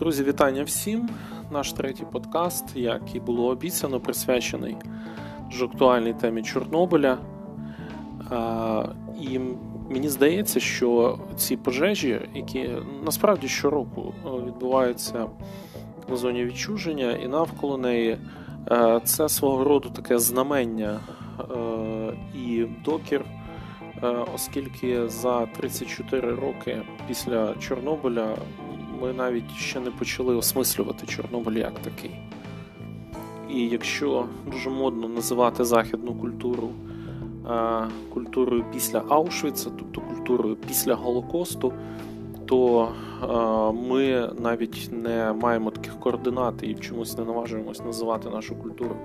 Друзі, 0.00 0.24
вітання 0.24 0.64
всім! 0.64 1.08
Наш 1.50 1.72
третій 1.72 2.04
подкаст, 2.12 2.76
як 2.76 3.14
і 3.14 3.20
було 3.20 3.46
обіцяно, 3.46 4.00
присвячений 4.00 4.76
дуже 5.50 5.64
актуальній 5.64 6.12
темі 6.12 6.42
Чорнобиля. 6.42 7.18
І 9.20 9.38
мені 9.90 10.08
здається, 10.08 10.60
що 10.60 11.18
ці 11.36 11.56
пожежі, 11.56 12.20
які 12.34 12.70
насправді 13.04 13.48
щороку 13.48 14.14
відбуваються 14.46 15.26
в 16.08 16.16
зоні 16.16 16.44
відчуження 16.44 17.12
і 17.12 17.28
навколо 17.28 17.78
неї, 17.78 18.18
це 19.04 19.28
свого 19.28 19.64
роду 19.64 19.90
таке 19.90 20.18
знамення 20.18 21.00
і 22.34 22.66
докір. 22.84 23.24
Оскільки 24.34 25.08
за 25.08 25.46
34 25.46 26.34
роки 26.34 26.82
після 27.08 27.54
Чорнобиля 27.54 28.36
ми 29.00 29.12
навіть 29.12 29.50
ще 29.56 29.80
не 29.80 29.90
почали 29.90 30.34
осмислювати 30.34 31.06
Чорнобиль 31.06 31.52
як 31.52 31.78
такий. 31.78 32.10
І 33.50 33.68
якщо 33.68 34.26
дуже 34.52 34.70
модно 34.70 35.08
називати 35.08 35.64
західну 35.64 36.14
культуру 36.14 36.68
а, 37.48 37.86
культурою 38.14 38.64
після 38.72 39.02
Аушвіца, 39.08 39.70
тобто 39.78 40.00
культурою 40.00 40.56
після 40.56 40.94
Голокосту, 40.94 41.72
то 42.46 42.88
а, 43.20 43.70
ми 43.70 44.30
навіть 44.38 44.88
не 44.92 45.32
маємо 45.32 45.70
таких 45.70 46.00
координат 46.00 46.54
і 46.62 46.74
чомусь 46.74 47.18
не 47.18 47.24
наважуємось 47.24 47.84
називати 47.84 48.28
нашу 48.28 48.56
культуру 48.56 48.96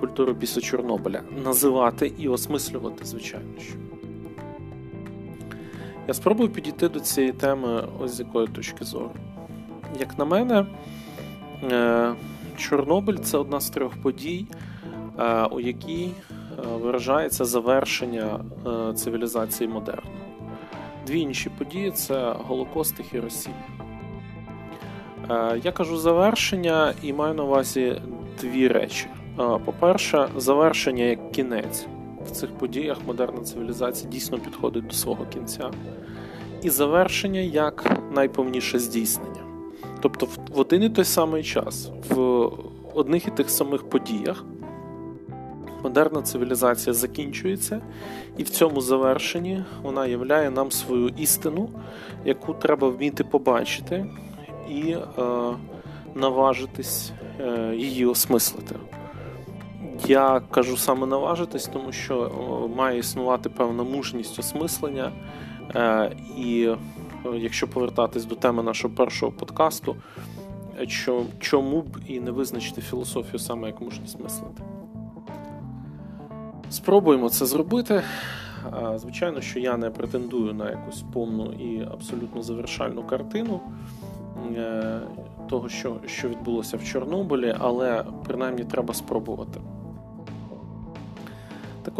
культуру 0.00 0.34
після 0.34 0.60
Чорнобиля. 0.60 1.22
Називати 1.44 2.12
і 2.18 2.28
осмислювати, 2.28 3.04
звичайно. 3.04 3.48
що. 3.58 3.99
Я 6.10 6.14
спробую 6.14 6.48
підійти 6.48 6.88
до 6.88 7.00
цієї 7.00 7.32
теми 7.32 7.84
ось 8.00 8.10
з 8.10 8.20
якої 8.20 8.46
точки 8.46 8.84
зору. 8.84 9.10
Як 10.00 10.18
на 10.18 10.24
мене, 10.24 10.66
е, 11.72 12.12
Чорнобиль 12.56 13.16
це 13.16 13.38
одна 13.38 13.60
з 13.60 13.70
трьох 13.70 13.96
подій, 14.02 14.46
е, 15.18 15.44
у 15.44 15.60
якій 15.60 16.10
е, 16.30 16.34
виражається 16.82 17.44
завершення 17.44 18.40
цивілізації 18.94 19.68
модерну. 19.68 20.10
Дві 21.06 21.20
інші 21.20 21.50
події 21.58 21.90
це 21.90 22.34
Голокост 22.46 23.00
і 23.00 23.02
Хіросіма. 23.02 23.54
Я 25.62 25.72
кажу 25.72 25.96
завершення 25.96 26.94
і 27.02 27.12
маю 27.12 27.34
на 27.34 27.42
увазі 27.42 28.02
дві 28.40 28.68
речі. 28.68 29.06
По-перше, 29.36 30.28
завершення 30.36 31.04
як 31.04 31.32
кінець 31.32 31.86
в 32.30 32.36
цих 32.36 32.50
подіях 32.50 32.98
модерна 33.06 33.40
цивілізація 33.40 34.10
дійсно 34.10 34.38
підходить 34.38 34.86
до 34.86 34.94
свого 34.94 35.26
кінця. 35.26 35.70
І 36.62 36.70
завершення 36.70 37.40
як 37.40 38.02
найповніше 38.12 38.78
здійснення. 38.78 39.40
Тобто, 40.00 40.26
в 40.26 40.60
один 40.60 40.82
і 40.82 40.88
той 40.88 41.04
самий 41.04 41.42
час, 41.42 41.90
в 42.08 42.48
одних 42.94 43.28
і 43.28 43.30
тих 43.30 43.50
самих 43.50 43.90
подіях, 43.90 44.44
модерна 45.82 46.22
цивілізація 46.22 46.94
закінчується, 46.94 47.80
і 48.36 48.42
в 48.42 48.50
цьому 48.50 48.80
завершенні 48.80 49.64
вона 49.82 50.06
являє 50.06 50.50
нам 50.50 50.70
свою 50.70 51.08
істину, 51.08 51.68
яку 52.24 52.54
треба 52.54 52.88
вміти 52.88 53.24
побачити 53.24 54.06
і 54.70 54.90
е, 54.90 55.02
наважитись 56.14 57.12
е, 57.40 57.74
її 57.76 58.06
осмислити. 58.06 58.76
Я 60.06 60.40
кажу 60.50 60.76
саме 60.76 61.06
наважитись, 61.06 61.66
тому 61.66 61.92
що 61.92 62.30
має 62.76 62.98
існувати 62.98 63.48
певна 63.48 63.82
мужність 63.82 64.38
осмислення. 64.38 65.12
Е, 65.74 66.16
і 66.36 66.62
е, 66.64 67.28
якщо 67.34 67.68
повертатись 67.68 68.24
до 68.24 68.34
теми 68.34 68.62
нашого 68.62 68.94
першого 68.94 69.32
подкасту, 69.32 69.96
чому 71.38 71.82
б 71.82 71.96
і 72.06 72.20
не 72.20 72.30
визначити 72.30 72.80
філософію 72.80 73.38
саме 73.38 73.66
як 73.66 73.80
мужність 73.80 74.20
мислити? 74.20 74.62
Спробуємо 76.70 77.28
це 77.28 77.46
зробити. 77.46 78.02
Звичайно, 78.96 79.40
що 79.40 79.58
я 79.58 79.76
не 79.76 79.90
претендую 79.90 80.54
на 80.54 80.70
якусь 80.70 81.04
повну 81.12 81.52
і 81.52 81.82
абсолютно 81.92 82.42
завершальну 82.42 83.02
картину 83.02 83.60
е, 84.56 85.00
того, 85.48 85.68
що 85.68 85.96
що 86.06 86.28
відбулося 86.28 86.76
в 86.76 86.84
Чорнобилі, 86.84 87.54
але 87.58 88.04
принаймні 88.26 88.64
треба 88.64 88.94
спробувати. 88.94 89.60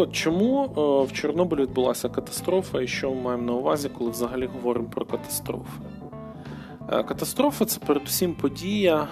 От, 0.00 0.12
чому 0.12 0.64
е, 0.64 1.06
в 1.06 1.12
Чорнобилі 1.12 1.62
відбулася 1.62 2.08
катастрофа 2.08 2.80
і 2.80 2.86
що 2.86 3.10
ми 3.10 3.20
маємо 3.22 3.42
на 3.42 3.52
увазі, 3.52 3.90
коли 3.98 4.10
взагалі 4.10 4.46
говоримо 4.46 4.88
про 4.88 5.04
катастрофи? 5.04 5.80
Е, 6.88 7.02
катастрофа 7.02 7.64
це 7.64 7.80
передусім 7.80 8.34
подія, 8.34 9.02
е, 9.02 9.06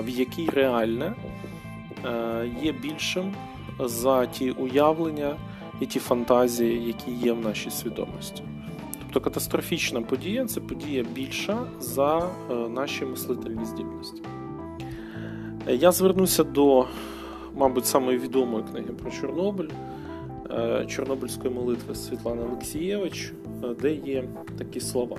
в 0.00 0.08
якій 0.08 0.50
реальне 0.50 1.14
є 2.62 2.72
більшим 2.72 3.34
за 3.80 4.26
ті 4.26 4.50
уявлення 4.50 5.36
і 5.80 5.86
ті 5.86 5.98
фантазії, 5.98 6.86
які 6.86 7.10
є 7.10 7.32
в 7.32 7.40
нашій 7.40 7.70
свідомості. 7.70 8.42
Тобто 9.02 9.20
катастрофічна 9.20 10.02
подія 10.02 10.44
це 10.44 10.60
подія 10.60 11.04
більша 11.14 11.58
за 11.80 12.30
наші 12.70 13.04
мислительні 13.04 13.64
здібності. 13.64 14.22
Я 15.68 15.92
звернуся 15.92 16.44
до 16.44 16.86
мабуть, 17.56 17.86
самої 17.86 18.18
відомої 18.18 18.64
книги 18.70 18.92
про 19.02 19.10
Чорнобиль, 19.10 19.68
Чорнобильської 20.86 21.54
молитви 21.54 21.94
Світлани 21.94 22.42
Олексієвич, 22.42 23.32
е, 23.64 23.74
де 23.80 23.94
є 23.94 24.24
такі 24.58 24.80
слова. 24.80 25.16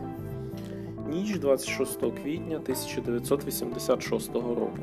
Ніч 1.10 1.38
26 1.38 2.00
квітня 2.12 2.56
1986 2.56 4.34
року. 4.34 4.78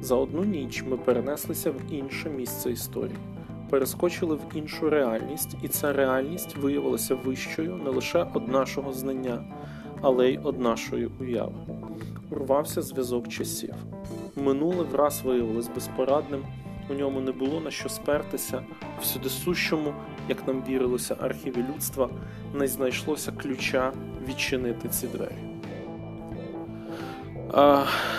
За 0.00 0.14
одну 0.14 0.44
ніч 0.44 0.84
ми 0.88 0.96
перенеслися 0.96 1.70
в 1.70 1.80
інше 1.90 2.30
місце 2.30 2.70
історії, 2.70 3.16
перескочили 3.70 4.34
в 4.34 4.40
іншу 4.54 4.90
реальність, 4.90 5.56
і 5.62 5.68
ця 5.68 5.92
реальність 5.92 6.56
виявилася 6.56 7.14
вищою 7.14 7.80
не 7.84 7.90
лише 7.90 8.26
од 8.34 8.48
нашого 8.48 8.92
знання, 8.92 9.44
але 10.00 10.30
й 10.30 10.38
од 10.38 10.60
нашої 10.60 11.08
уяви. 11.20 11.54
Урвався 12.30 12.82
зв'язок 12.82 13.28
часів. 13.28 13.74
Минуле 14.36 14.82
враз 14.82 15.22
виявилось 15.24 15.70
безпорадним, 15.74 16.42
у 16.90 16.94
ньому 16.94 17.20
не 17.20 17.32
було 17.32 17.60
на 17.60 17.70
що 17.70 17.88
спертися, 17.88 18.62
всюди 19.00 19.28
сущому, 19.28 19.94
як 20.28 20.46
нам 20.46 20.62
вірилося, 20.68 21.16
архіві 21.20 21.64
людства, 21.74 22.08
не 22.54 22.66
знайшлося 22.66 23.32
ключа 23.32 23.92
відчинити 24.28 24.88
ці 24.88 25.06
двері. 25.06 25.32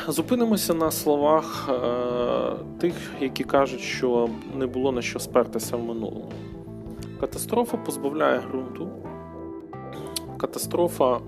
Зупинимося 0.07 0.73
на 0.73 0.91
словах 0.91 1.69
тих, 2.79 2.93
які 3.21 3.43
кажуть, 3.43 3.81
що 3.81 4.29
не 4.57 4.67
було 4.67 4.91
на 4.91 5.01
що 5.01 5.19
спертися 5.19 5.77
в 5.77 5.83
минулому. 5.83 6.31
Катастрофа 7.19 7.77
позбавляє 7.77 8.39
ґрунту, 8.39 8.89
катастрофа 10.37 11.19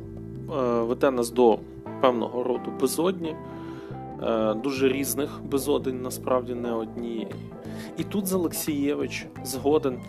веде 0.81 1.11
нас 1.11 1.29
до 1.31 1.59
певного 2.01 2.43
роду 2.43 2.73
безодні. 2.81 3.35
Е, 4.23 4.53
дуже 4.53 4.89
різних 4.89 5.43
безодень, 5.43 6.01
насправді 6.01 6.53
не 6.53 6.71
однієї. 6.71 7.27
І 7.97 8.03
тут 8.03 8.27
Залексієвич 8.27 9.27
згоден 9.43 9.99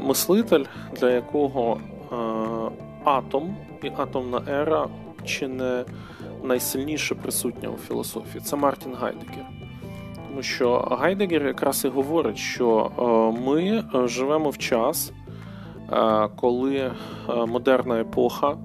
мислитель, 0.00 0.64
для 1.00 1.10
якого 1.10 1.80
е, 1.80 2.16
атом 3.04 3.56
і 3.82 3.90
атомна 3.96 4.42
ера 4.48 4.88
чи 5.24 5.48
не 5.48 5.84
найсильніше 6.42 7.14
присутня 7.14 7.68
у 7.68 7.76
філософії. 7.76 8.44
Це 8.44 8.56
Мартін 8.56 8.94
Гайдегер. 8.94 9.46
Тому 10.28 10.42
що 10.42 10.78
Гайдегер 10.78 11.46
якраз 11.46 11.84
і 11.84 11.88
говорить, 11.88 12.38
що 12.38 12.90
е, 12.98 13.40
ми 13.40 13.84
живемо 14.08 14.50
в 14.50 14.58
час, 14.58 15.12
коли 16.36 16.92
модерна 17.46 18.00
епоха. 18.00 18.56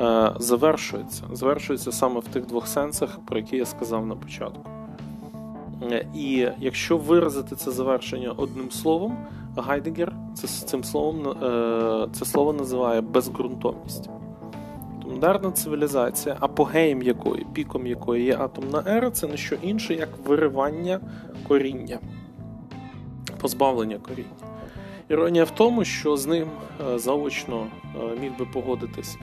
Е, 0.00 0.32
завершується. 0.38 1.22
Завершується 1.32 1.92
саме 1.92 2.20
в 2.20 2.24
тих 2.24 2.46
двох 2.46 2.66
сенсах, 2.66 3.18
про 3.26 3.38
які 3.38 3.56
я 3.56 3.66
сказав 3.66 4.06
на 4.06 4.14
початку. 4.14 4.70
Е, 5.82 6.06
і 6.14 6.48
якщо 6.58 6.96
виразити 6.96 7.56
це 7.56 7.70
завершення 7.70 8.32
одним 8.36 8.70
словом, 8.70 9.16
Гайдегер 9.56 10.12
це 10.34 10.46
цим 10.46 10.84
словом 10.84 11.28
е, 11.28 12.08
це 12.12 12.24
слово 12.24 12.52
називає 12.52 13.00
безґрунтовність. 13.00 14.10
Модерна 15.06 15.50
цивілізація, 15.50 16.36
апогеєм 16.40 17.02
якої, 17.02 17.46
піком 17.52 17.86
якої 17.86 18.24
є 18.24 18.36
атомна 18.36 18.84
ера, 18.86 19.10
це 19.10 19.26
не 19.26 19.36
що 19.36 19.56
інше, 19.62 19.94
як 19.94 20.08
виривання 20.26 21.00
коріння, 21.48 21.98
позбавлення 23.40 23.98
коріння. 23.98 24.30
Іронія 25.08 25.44
в 25.44 25.50
тому, 25.50 25.84
що 25.84 26.16
з 26.16 26.26
ним 26.26 26.48
заочно 26.96 27.66
міг 28.20 28.32
би 28.38 28.46
погодитись 28.52 29.18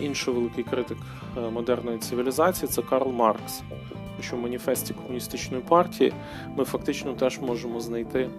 Інший 0.00 0.34
великий 0.34 0.64
критик 0.64 0.98
е, 1.36 1.50
модерної 1.50 1.98
цивілізації 1.98 2.68
це 2.68 2.82
Карл 2.82 3.12
Маркс. 3.12 3.62
Що 4.20 4.36
в 4.36 4.40
маніфесті 4.40 4.94
комуністичної 4.94 5.62
партії 5.68 6.12
ми 6.56 6.64
фактично 6.64 7.12
теж 7.12 7.40
можемо 7.40 7.80
знайти 7.80 8.30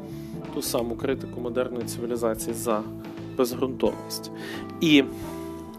ту 0.54 0.62
саму 0.62 0.96
критику 0.96 1.42
модерної 1.42 1.86
цивілізації 1.86 2.54
за 2.54 2.82
безґрунтовність. 3.38 4.32
І 4.82 5.04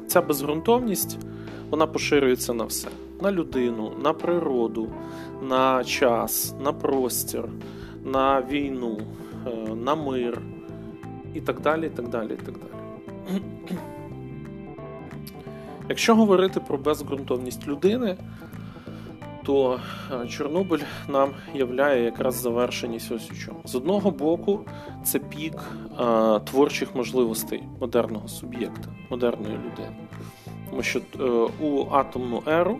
ця 0.06 0.22
безґрунтовність 0.22 1.18
вона 1.70 1.86
поширюється 1.86 2.54
на 2.54 2.64
все: 2.64 2.88
на 3.22 3.32
людину, 3.32 3.92
на 4.04 4.12
природу, 4.12 4.88
на 5.42 5.84
час, 5.84 6.54
на 6.64 6.72
простір, 6.72 7.44
на 8.04 8.42
війну, 8.42 8.98
е, 9.46 9.74
на 9.74 9.94
мир 9.94 10.42
і 11.34 11.40
так 11.40 11.60
далі. 11.60 11.86
і 11.86 11.90
так 11.90 12.08
далі, 12.08 12.32
і 12.32 12.46
так 12.46 12.54
далі. 12.54 13.40
Якщо 15.88 16.14
говорити 16.14 16.60
про 16.60 16.78
безґрунтовність 16.78 17.68
людини, 17.68 18.16
то 19.44 19.80
е, 20.12 20.26
Чорнобиль 20.28 20.82
нам 21.08 21.30
являє 21.54 22.04
якраз 22.04 22.34
завершеність 22.34 23.12
ось 23.12 23.30
у 23.30 23.34
чому. 23.34 23.60
З 23.64 23.74
одного 23.74 24.10
боку, 24.10 24.60
це 25.04 25.18
пік 25.18 25.54
а, 25.96 26.36
е, 26.36 26.50
творчих 26.50 26.94
можливостей 26.94 27.62
модерного 27.80 28.28
суб'єкта, 28.28 28.88
модерної 29.10 29.54
людини. 29.54 29.96
Тому 30.70 30.82
що 30.82 31.00
а, 31.18 31.22
е, 31.22 31.48
у 31.66 31.86
атомну 31.90 32.42
еру 32.46 32.78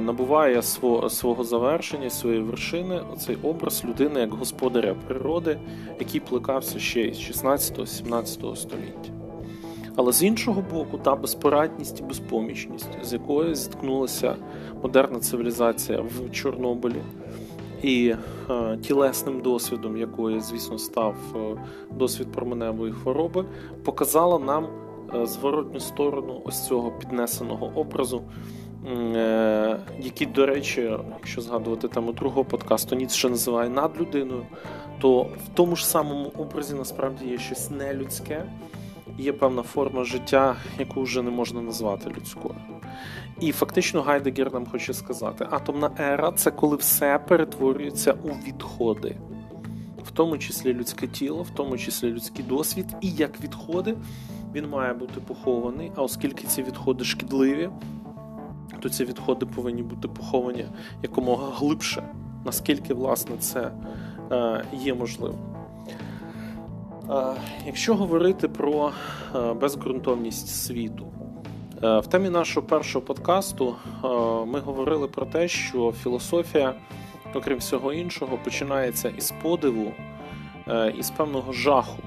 набуває 0.00 0.62
свого, 0.62 1.10
свого 1.10 1.44
завершення, 1.44 2.10
своєї 2.10 2.42
вершини 2.42 3.00
оцей 3.12 3.36
образ 3.42 3.84
людини 3.84 4.20
як 4.20 4.34
господаря 4.34 4.94
природи, 5.06 5.58
який 6.00 6.20
плекався 6.20 6.78
ще 6.78 7.02
із 7.02 7.18
16-17 7.18 8.56
століття. 8.56 9.15
Але 9.96 10.12
з 10.12 10.22
іншого 10.22 10.62
боку, 10.72 10.98
та 10.98 11.16
безпорадність 11.16 12.00
і 12.00 12.02
безпомічність, 12.02 12.88
з 13.02 13.12
якою 13.12 13.54
зіткнулася 13.54 14.36
модерна 14.82 15.18
цивілізація 15.18 16.00
в 16.00 16.30
Чорнобилі, 16.30 17.02
і 17.82 18.14
е, 18.50 18.76
тілесним 18.76 19.40
досвідом, 19.40 19.96
якої, 19.96 20.40
звісно, 20.40 20.78
став 20.78 21.14
е, 21.36 21.56
досвід 21.90 22.32
променевої 22.32 22.92
хвороби, 22.92 23.44
показала 23.84 24.38
нам 24.38 24.66
е, 25.14 25.26
зворотню 25.26 25.80
сторону 25.80 26.42
ось 26.44 26.66
цього 26.66 26.90
піднесеного 26.90 27.72
образу. 27.74 28.22
Е, 28.86 29.78
який, 29.98 30.26
до 30.26 30.46
речі, 30.46 30.90
якщо 31.10 31.40
згадувати 31.40 31.88
тему 31.88 32.12
другого 32.12 32.44
подкасту, 32.44 32.96
Ніцше 32.96 33.28
називає 33.28 33.70
над 33.70 34.00
людиною, 34.00 34.46
то 35.00 35.22
в 35.22 35.48
тому 35.54 35.76
ж 35.76 35.86
самому 35.86 36.32
образі 36.38 36.74
насправді 36.74 37.26
є 37.26 37.38
щось 37.38 37.70
нелюдське, 37.70 38.44
є 39.18 39.32
певна 39.32 39.62
форма 39.62 40.04
життя, 40.04 40.56
яку 40.78 41.02
вже 41.02 41.22
не 41.22 41.30
можна 41.30 41.62
назвати 41.62 42.10
людською. 42.10 42.54
І 43.40 43.52
фактично 43.52 44.02
Гайдегер 44.02 44.52
нам 44.52 44.66
хоче 44.66 44.94
сказати: 44.94 45.46
атомна 45.50 45.90
ера 46.00 46.32
це 46.32 46.50
коли 46.50 46.76
все 46.76 47.18
перетворюється 47.18 48.12
у 48.12 48.28
відходи, 48.28 49.16
в 50.04 50.10
тому 50.10 50.38
числі 50.38 50.74
людське 50.74 51.06
тіло, 51.06 51.42
в 51.42 51.50
тому 51.50 51.78
числі 51.78 52.10
людський 52.10 52.44
досвід, 52.44 52.86
і 53.00 53.10
як 53.10 53.40
відходи 53.40 53.96
він 54.54 54.68
має 54.68 54.94
бути 54.94 55.20
похований. 55.20 55.92
А 55.96 56.02
оскільки 56.02 56.46
ці 56.46 56.62
відходи 56.62 57.04
шкідливі, 57.04 57.70
то 58.80 58.88
ці 58.88 59.04
відходи 59.04 59.46
повинні 59.46 59.82
бути 59.82 60.08
поховані 60.08 60.66
якомога 61.02 61.52
глибше, 61.54 62.02
наскільки 62.44 62.94
власне 62.94 63.36
це 63.36 63.72
е, 64.32 64.64
є 64.72 64.94
можливим. 64.94 65.55
Якщо 67.66 67.94
говорити 67.94 68.48
про 68.48 68.92
е, 69.34 69.52
безґрунтовність 69.52 70.48
світу, 70.48 71.06
е, 71.82 71.98
в 71.98 72.06
темі 72.06 72.30
нашого 72.30 72.66
першого 72.66 73.04
подкасту 73.04 73.74
е, 74.04 74.08
ми 74.46 74.60
говорили 74.60 75.08
про 75.08 75.26
те, 75.26 75.48
що 75.48 75.92
філософія, 76.02 76.74
окрім 77.34 77.58
всього 77.58 77.92
іншого, 77.92 78.38
починається 78.44 79.08
із 79.08 79.34
подиву, 79.42 79.92
із 80.98 81.10
певного 81.10 81.52
жаху 81.52 82.02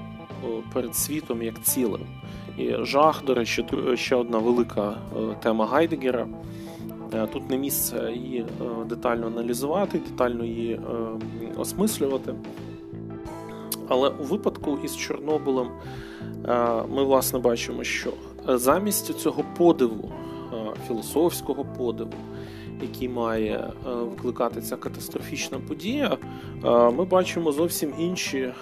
перед 0.72 0.96
світом 0.96 1.42
як 1.42 1.62
цілим. 1.62 2.00
І 2.58 2.72
жах, 2.80 3.24
до 3.24 3.34
речі, 3.34 3.64
ще 3.94 4.16
одна 4.16 4.38
велика 4.38 4.94
тема 5.42 5.66
Гайдегера. 5.66 6.26
Тут 7.32 7.50
не 7.50 7.58
місце 7.58 8.12
її 8.12 8.46
детально 8.86 9.26
аналізувати, 9.26 9.98
детально 9.98 10.44
її 10.44 10.80
осмислювати. 11.56 12.34
Але 13.90 14.08
у 14.08 14.22
випадку 14.22 14.78
із 14.84 14.96
Чорнобилем 14.96 15.68
е, 16.48 16.82
ми 16.90 17.04
власне 17.04 17.38
бачимо, 17.38 17.84
що 17.84 18.12
замість 18.48 19.18
цього 19.18 19.44
подиву, 19.56 20.12
е, 20.52 20.56
філософського 20.86 21.64
подиву, 21.64 22.14
який 22.82 23.08
має 23.08 23.56
е, 23.56 23.90
викликати 23.90 24.60
ця 24.60 24.76
катастрофічна 24.76 25.58
подія, 25.58 26.16
ми 26.96 27.04
бачимо 27.04 27.52
зовсім 27.52 27.92
інші 27.98 28.52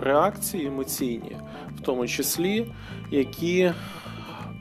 реакції 0.00 0.66
емоційні, 0.66 1.36
в 1.78 1.80
тому 1.80 2.06
числі, 2.06 2.72
які, 3.10 3.72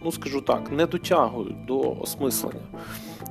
ну 0.04 0.12
скажу 0.12 0.42
так, 0.42 0.72
не 0.72 0.86
дотягують 0.86 1.66
до 1.66 1.98
осмислення. 2.02 2.62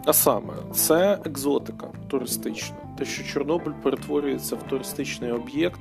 А 0.04 0.12
саме, 0.12 0.54
це 0.72 1.18
екзотика 1.24 1.88
туристична, 2.08 2.76
те, 2.98 3.04
що 3.04 3.24
Чорнобиль 3.24 3.72
перетворюється 3.82 4.56
в 4.56 4.62
туристичний 4.62 5.32
об'єкт 5.32 5.80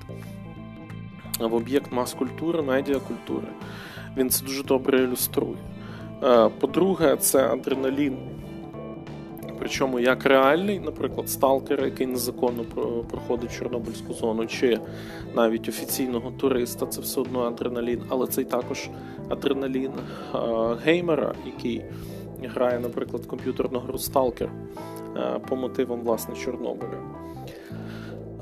в 1.40 1.54
об'єкт 1.54 1.92
мас-культури, 1.92 2.62
медіакультури. 2.62 3.48
Він 4.18 4.30
це 4.30 4.46
дуже 4.46 4.64
добре 4.64 5.04
ілюструє. 5.04 5.58
Е, 6.24 6.50
по-друге, 6.60 7.18
це 7.18 7.48
адреналін. 7.48 8.18
Причому 9.60 10.00
як 10.00 10.26
реальний, 10.26 10.80
наприклад, 10.80 11.30
сталкер, 11.30 11.86
який 11.86 12.08
незаконно 12.08 12.64
проходить 13.12 13.58
Чорнобильську 13.58 14.14
зону, 14.14 14.46
чи 14.46 14.80
навіть 15.36 15.70
офіційного 15.70 16.32
туриста, 16.32 16.86
це 16.86 17.02
все 17.02 17.22
одно 17.22 17.42
адреналін, 17.42 18.02
але 18.10 18.28
це 18.28 18.42
й 18.42 18.46
також 18.46 18.90
адреналін 19.30 19.92
е, 19.92 20.38
геймера, 20.84 21.34
який 21.46 21.86
грає, 22.44 22.80
наприклад, 22.80 23.26
комп'ютерну 23.26 23.80
гру 23.80 23.98
Сталкер 23.98 24.50
е, 25.18 25.40
по 25.50 25.56
мотивам 25.56 26.02
власне 26.02 26.36
Чорнобиля. 26.36 27.25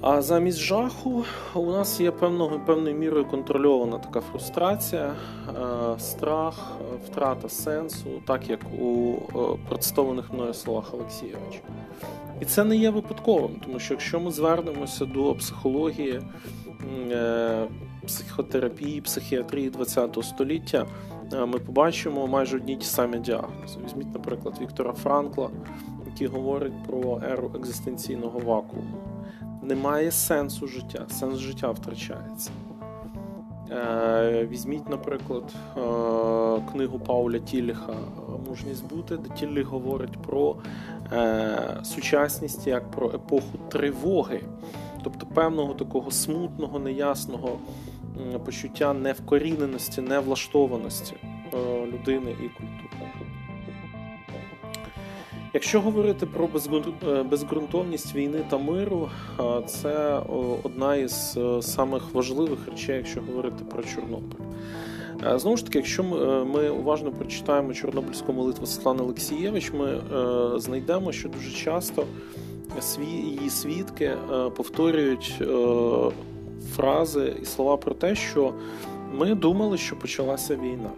А 0.06 0.22
замість 0.22 0.58
жаху 0.58 1.24
у 1.56 1.72
нас 1.72 2.00
є 2.00 2.12
певною 2.12 2.60
певною 2.66 2.96
мірою 2.96 3.26
контрольована 3.26 3.98
така 3.98 4.22
фрустрація, 4.22 5.14
е, 5.50 6.00
страх, 6.00 6.72
втрата 7.06 7.50
сенсу, 7.50 8.10
так 8.26 8.50
як 8.50 8.60
у 8.82 9.16
е, 9.36 9.58
представлених 9.70 10.34
мною 10.34 10.54
словах 10.54 10.94
Олексійовича. 10.94 11.60
І 12.42 12.46
це 12.46 12.64
не 12.64 12.76
є 12.76 12.90
випадковим, 12.90 13.62
тому 13.66 13.80
що 13.80 13.94
якщо 13.94 14.20
ми 14.20 14.32
звернемося 14.32 15.06
до 15.06 15.34
психології, 15.36 16.22
е, 17.12 17.68
психотерапії, 18.06 19.02
психіатрії 19.02 19.72
ХХ 19.72 20.24
століття, 20.24 20.86
ми 21.32 21.60
побачимо 21.60 22.28
майже 22.28 22.58
одні 22.58 22.76
ті 22.76 22.86
самі 22.86 23.18
діагнози. 23.18 23.80
Візьміть, 23.86 24.14
наприклад, 24.14 24.56
Віктора 24.62 24.94
Франкла, 24.94 25.50
який 26.06 26.28
говорить 26.28 26.84
про 26.88 27.22
еру 27.32 27.52
екзистенційного 27.56 28.40
вакууму 28.40 29.13
немає 29.64 30.12
сенсу 30.12 30.68
життя, 30.68 31.06
сенс 31.10 31.38
життя 31.38 31.72
втрачається. 31.72 32.52
Е, 33.72 34.48
візьміть, 34.52 34.90
наприклад, 34.90 35.44
е, 35.78 36.72
книгу 36.72 37.00
Пауля 37.00 37.40
Тіліха 37.40 37.94
Мужність 38.48 38.90
бути, 38.90 39.18
де 39.18 39.30
Тілліх 39.30 39.68
говорить 39.68 40.18
про 40.18 40.56
е, 41.14 41.80
сучасність 41.84 42.68
як 42.68 42.92
про 42.92 43.08
епоху 43.08 43.58
тривоги, 43.70 44.42
тобто 45.04 45.26
певного 45.26 45.74
такого 45.74 46.12
смутного, 46.12 46.80
неясного 46.80 47.60
почуття 48.46 48.94
невкоріненості, 48.94 50.02
невлаштованості 50.02 51.16
людини 51.94 52.32
і 52.32 52.50
культури. 52.50 52.93
Якщо 55.54 55.82
говорити 55.82 56.26
про 56.26 56.50
е, 57.08 57.24
безґрунтовність 57.24 58.16
війни 58.16 58.46
та 58.50 58.58
миру, 58.58 59.10
це 59.68 60.22
одна 60.64 60.96
із 60.96 61.38
е, 61.38 61.62
самих 61.62 62.14
важливих 62.14 62.60
речей, 62.68 62.98
якщо 62.98 63.22
говорити 63.22 63.64
про 63.72 63.84
Чорнобиль. 63.84 64.38
Е, 65.34 65.40
знову 65.40 65.58
ж 65.58 65.66
таки, 65.66 65.78
якщо 65.78 66.04
ми 66.54 66.70
уважно 66.70 67.12
прочитаємо 67.12 67.74
Чорнобильську 67.74 68.34
молитву 68.34 68.66
Світлани 68.66 69.02
Олексієвич, 69.02 69.72
ми 69.74 70.02
знайдемо, 70.60 71.12
що 71.12 71.30
дуже 71.30 71.52
часто 71.52 72.06
її 73.00 73.50
свідки 73.50 74.18
повторюють 74.56 75.42
фрази 76.76 77.36
і 77.42 77.46
слова 77.46 77.78
про 77.78 77.94
те, 77.94 78.16
що 78.16 78.54
ми 79.14 79.36
думали, 79.36 79.78
що 79.78 79.96
почалася 79.96 80.56
війна, 80.56 80.90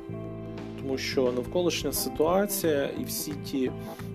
тому 0.82 0.98
що 0.98 1.32
навколишня 1.36 1.92
ситуація 1.92 2.90
і 3.02 3.04
всі 3.04 3.34
ті 3.52 3.72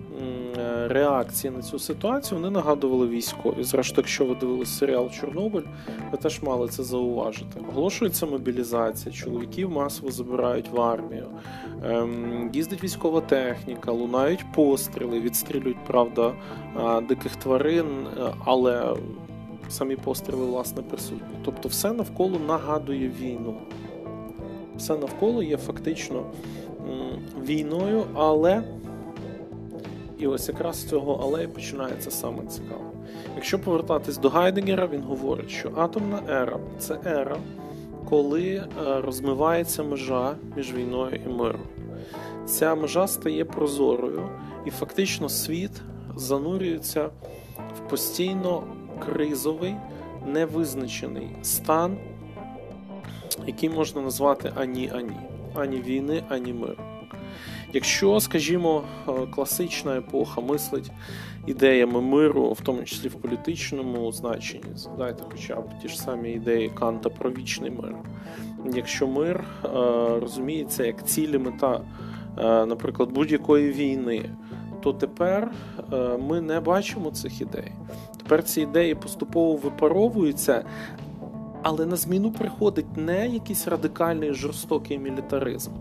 реакції 0.87 1.53
на 1.53 1.61
цю 1.61 1.79
ситуацію 1.79 2.39
вони 2.39 2.51
нагадували 2.51 3.07
військові. 3.07 3.63
Зрештою, 3.63 4.03
якщо 4.03 4.25
ви 4.25 4.35
дивилися 4.35 4.71
серіал 4.71 5.09
Чорнобиль, 5.09 5.63
ви 6.11 6.17
теж 6.17 6.41
мали 6.41 6.67
це 6.67 6.83
зауважити. 6.83 7.59
Оголошується 7.69 8.25
мобілізація, 8.25 9.15
чоловіків 9.15 9.71
масово 9.71 10.11
забирають 10.11 10.69
в 10.69 10.81
армію, 10.81 11.27
ем, 11.83 12.49
їздить 12.53 12.83
військова 12.83 13.21
техніка, 13.21 13.91
лунають 13.91 14.45
постріли, 14.55 15.19
відстрілюють, 15.19 15.85
правда, 15.87 16.33
диких 17.07 17.35
тварин, 17.35 17.85
е, 17.87 18.33
але 18.45 18.95
самі 19.69 19.95
постріли 19.95 20.45
власне 20.45 20.81
присутні. 20.81 21.37
Тобто, 21.45 21.69
все 21.69 21.93
навколо 21.93 22.39
нагадує 22.47 23.11
війну. 23.21 23.55
Все 24.77 24.97
навколо 24.97 25.43
є 25.43 25.57
фактично 25.57 26.25
війною, 27.41 28.03
але 28.13 28.63
І 30.21 30.27
ось 30.27 30.47
якраз 30.47 30.81
з 30.81 30.85
цього 30.85 31.13
алеї 31.13 31.47
починається 31.47 32.11
саме 32.11 32.45
цікаве. 32.45 32.91
Якщо 33.35 33.59
повертатись 33.59 34.17
до 34.17 34.29
Гайдегера, 34.29 34.87
він 34.87 35.01
говорить, 35.01 35.49
що 35.49 35.71
атомна 35.75 36.19
ера 36.29 36.59
це 36.79 36.97
ера, 37.05 37.37
коли 38.09 38.53
е, 38.53 38.65
розмивається 39.01 39.83
межа 39.83 40.35
між 40.55 40.73
війною 40.73 41.19
і 41.25 41.29
миром. 41.29 41.61
Ця 42.45 42.75
межа 42.75 43.07
стає 43.07 43.45
прозорою, 43.45 44.29
і 44.65 44.69
фактично 44.69 45.29
світ 45.29 45.81
занурюється 46.15 47.09
в 47.77 47.89
постійно 47.89 48.63
кризовий, 49.05 49.75
невизначений 50.27 51.29
стан, 51.41 51.97
який 53.47 53.69
можна 53.69 54.01
назвати 54.01 54.51
ані-ані, 54.55 55.17
ані 55.55 55.81
війни, 55.81 56.23
ані 56.29 56.53
миру. 56.53 56.90
Якщо, 57.73 58.19
скажімо, 58.19 58.83
е, 59.07 59.11
класична 59.27 59.97
епоха 59.97 60.41
мислить 60.41 60.91
ідеями 61.47 62.01
миру, 62.01 62.51
в 62.51 62.61
тому 62.61 62.83
числі 62.83 63.09
в 63.09 63.13
політичному 63.13 64.11
значенні, 64.11 64.63
згадайте 64.75 65.23
хоча 65.31 65.55
б 65.55 65.79
ті 65.81 65.87
ж 65.87 65.97
самі 65.97 66.31
ідеї 66.31 66.69
Канта 66.69 67.09
про 67.09 67.31
вічний 67.31 67.71
мир. 67.71 67.95
Якщо 68.73 69.07
мир 69.07 69.43
е, 69.65 69.69
розуміється 70.19 70.85
як 70.85 71.07
ціль 71.07 71.29
і 71.29 71.37
мета, 71.37 71.81
е, 72.37 72.65
наприклад, 72.65 73.11
будь-якої 73.11 73.71
війни, 73.71 74.29
то 74.81 74.93
тепер 74.93 75.51
ми 76.29 76.41
не 76.41 76.59
бачимо 76.59 77.11
цих 77.11 77.41
ідей. 77.41 77.71
Тепер 78.17 78.43
ці 78.43 78.61
ідеї 78.61 78.95
поступово 78.95 79.55
випаровуються. 79.55 80.65
Але 81.63 81.85
на 81.85 81.95
зміну 81.95 82.31
приходить 82.31 82.97
не 82.97 83.27
якийсь 83.27 83.67
радикальний 83.67 84.33
жорстокий 84.33 84.99
мілітаризм, 84.99 85.71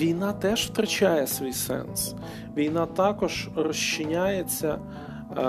війна 0.00 0.32
теж 0.32 0.66
втрачає 0.66 1.26
свій 1.26 1.52
сенс. 1.52 2.14
Війна 2.56 2.86
також 2.86 3.48
розчиняється 3.56 4.78
е, 5.36 5.42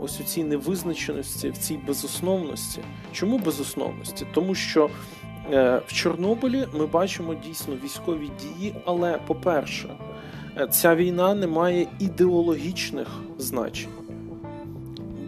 ось 0.00 0.20
у 0.20 0.24
цій 0.24 0.44
невизначеності, 0.44 1.50
в 1.50 1.58
цій 1.58 1.76
безосновності. 1.86 2.80
Чому 3.12 3.38
безосновності? 3.38 4.26
Тому 4.34 4.54
що 4.54 4.90
е, 5.52 5.80
в 5.86 5.92
Чорнобилі 5.92 6.66
ми 6.72 6.86
бачимо 6.86 7.34
дійсно 7.34 7.74
військові 7.84 8.30
дії, 8.42 8.74
але, 8.84 9.18
по-перше, 9.26 9.88
е, 10.56 10.66
ця 10.66 10.94
війна 10.96 11.34
не 11.34 11.46
має 11.46 11.86
ідеологічних 11.98 13.08
значень. 13.38 13.90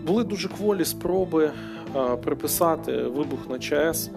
Були 0.06 0.24
дуже 0.24 0.48
кволі 0.48 0.84
спроби 0.84 1.50
приписати 2.22 2.92
вибух 3.02 3.38
на 3.50 3.58
ЧАЕС 3.58 4.10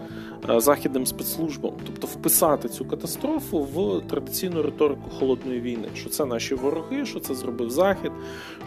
Е, 0.49 0.59
західним 0.59 1.05
спецслужбам, 1.05 1.73
тобто 1.85 2.07
вписати 2.07 2.69
цю 2.69 2.85
катастрофу 2.85 3.59
в 3.63 4.07
традиційну 4.07 4.61
риторику 4.61 5.09
холодної 5.19 5.61
війни, 5.61 5.87
що 5.95 6.09
це 6.09 6.25
наші 6.25 6.55
вороги, 6.55 7.05
що 7.05 7.19
це 7.19 7.35
зробив 7.35 7.69
Захід, 7.69 8.11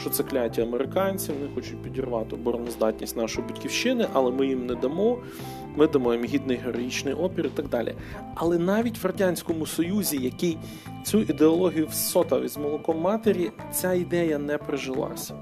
що 0.00 0.10
це 0.10 0.22
кляті 0.22 0.60
американці, 0.60 1.32
вони 1.32 1.54
хочуть 1.54 1.82
підірвати 1.82 2.36
обороноздатність 2.36 3.16
нашої 3.16 3.46
батьківщини, 3.46 4.06
але 4.12 4.30
ми 4.30 4.46
їм 4.46 4.66
не 4.66 4.74
дамо. 4.74 5.18
Ми 5.76 5.86
дамо 5.86 6.14
їм 6.14 6.24
гідний 6.24 6.56
героїчний 6.56 7.14
опір 7.14 7.46
і 7.46 7.48
так 7.48 7.68
далі. 7.68 7.94
Але 8.34 8.58
навіть 8.58 9.02
в 9.02 9.06
радянському 9.06 9.66
союзі, 9.66 10.16
який 10.16 10.58
цю 11.04 11.20
ідеологію 11.20 11.86
всотав 11.86 12.44
із 12.44 12.56
молоком 12.56 13.00
матері, 13.00 13.50
ця 13.72 13.92
ідея 13.92 14.38
не 14.38 14.58
прижилася. 14.58 15.34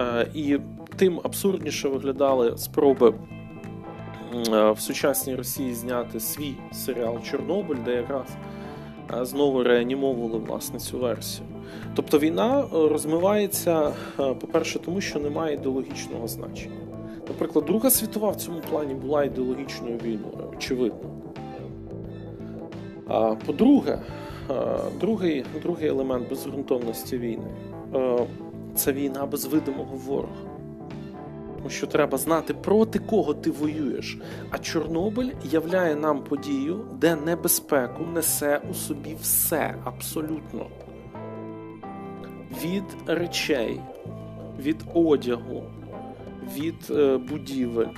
Е, 0.00 0.28
і 0.34 0.58
тим 0.96 1.20
абсурдніше 1.24 1.88
виглядали 1.88 2.58
спроби 2.58 3.14
Е, 4.34 4.70
в 4.70 4.80
сучасній 4.80 5.34
Росії 5.34 5.74
зняти 5.74 6.20
свій 6.20 6.54
серіал 6.72 7.22
Чорнобиль, 7.22 7.76
де 7.84 7.94
якраз 7.94 8.26
е, 9.14 9.24
знову 9.24 9.62
реанімовували 9.62 10.38
власне 10.38 10.78
цю 10.78 10.98
версію. 10.98 11.48
Тобто 11.94 12.18
війна 12.18 12.60
е, 12.60 12.66
розмивається, 12.72 13.92
по-перше, 14.16 14.78
тому 14.78 15.00
що 15.00 15.18
немає 15.18 15.54
ідеологічного 15.54 16.28
значення. 16.28 16.76
Наприклад, 17.28 17.64
Друга 17.64 17.90
світова 17.90 18.30
в 18.30 18.36
цьому 18.36 18.60
плані 18.70 18.94
була 18.94 19.24
ідеологічною 19.24 19.98
війною, 19.98 20.50
очевидно. 20.56 21.10
А 23.08 23.34
по-друге, 23.46 23.98
другий 25.00 25.44
другий 25.62 25.88
елемент 25.88 26.28
безґрунтовності 26.28 27.18
війни 27.18 27.50
це 28.74 28.92
війна 28.92 29.26
без 29.26 29.44
видимого 29.44 29.96
ворога 29.96 30.45
тому 31.66 31.76
що 31.76 31.86
треба 31.86 32.18
знати, 32.18 32.54
проти 32.54 32.98
кого 32.98 33.34
ти 33.34 33.50
воюєш. 33.50 34.18
А 34.50 34.58
Чорнобиль 34.58 35.30
являє 35.50 35.96
нам 35.96 36.24
подію, 36.24 36.84
де 37.00 37.16
небезпеку 37.16 38.04
несе 38.14 38.60
у 38.70 38.74
собі 38.74 39.16
все 39.20 39.74
абсолютно. 39.84 40.66
Від 42.64 42.84
речей, 43.06 43.80
від 44.58 44.76
одягу, 44.94 45.62
від 46.56 46.90
е, 46.90 47.16
будівель 47.16 47.94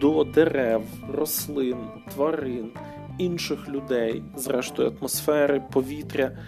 до 0.00 0.24
дерев, 0.24 0.82
рослин, 1.12 1.76
тварин, 2.14 2.70
інших 3.18 3.68
людей, 3.68 4.22
зрештою 4.36 4.92
атмосфери, 4.98 5.62
повітря. 5.72 6.38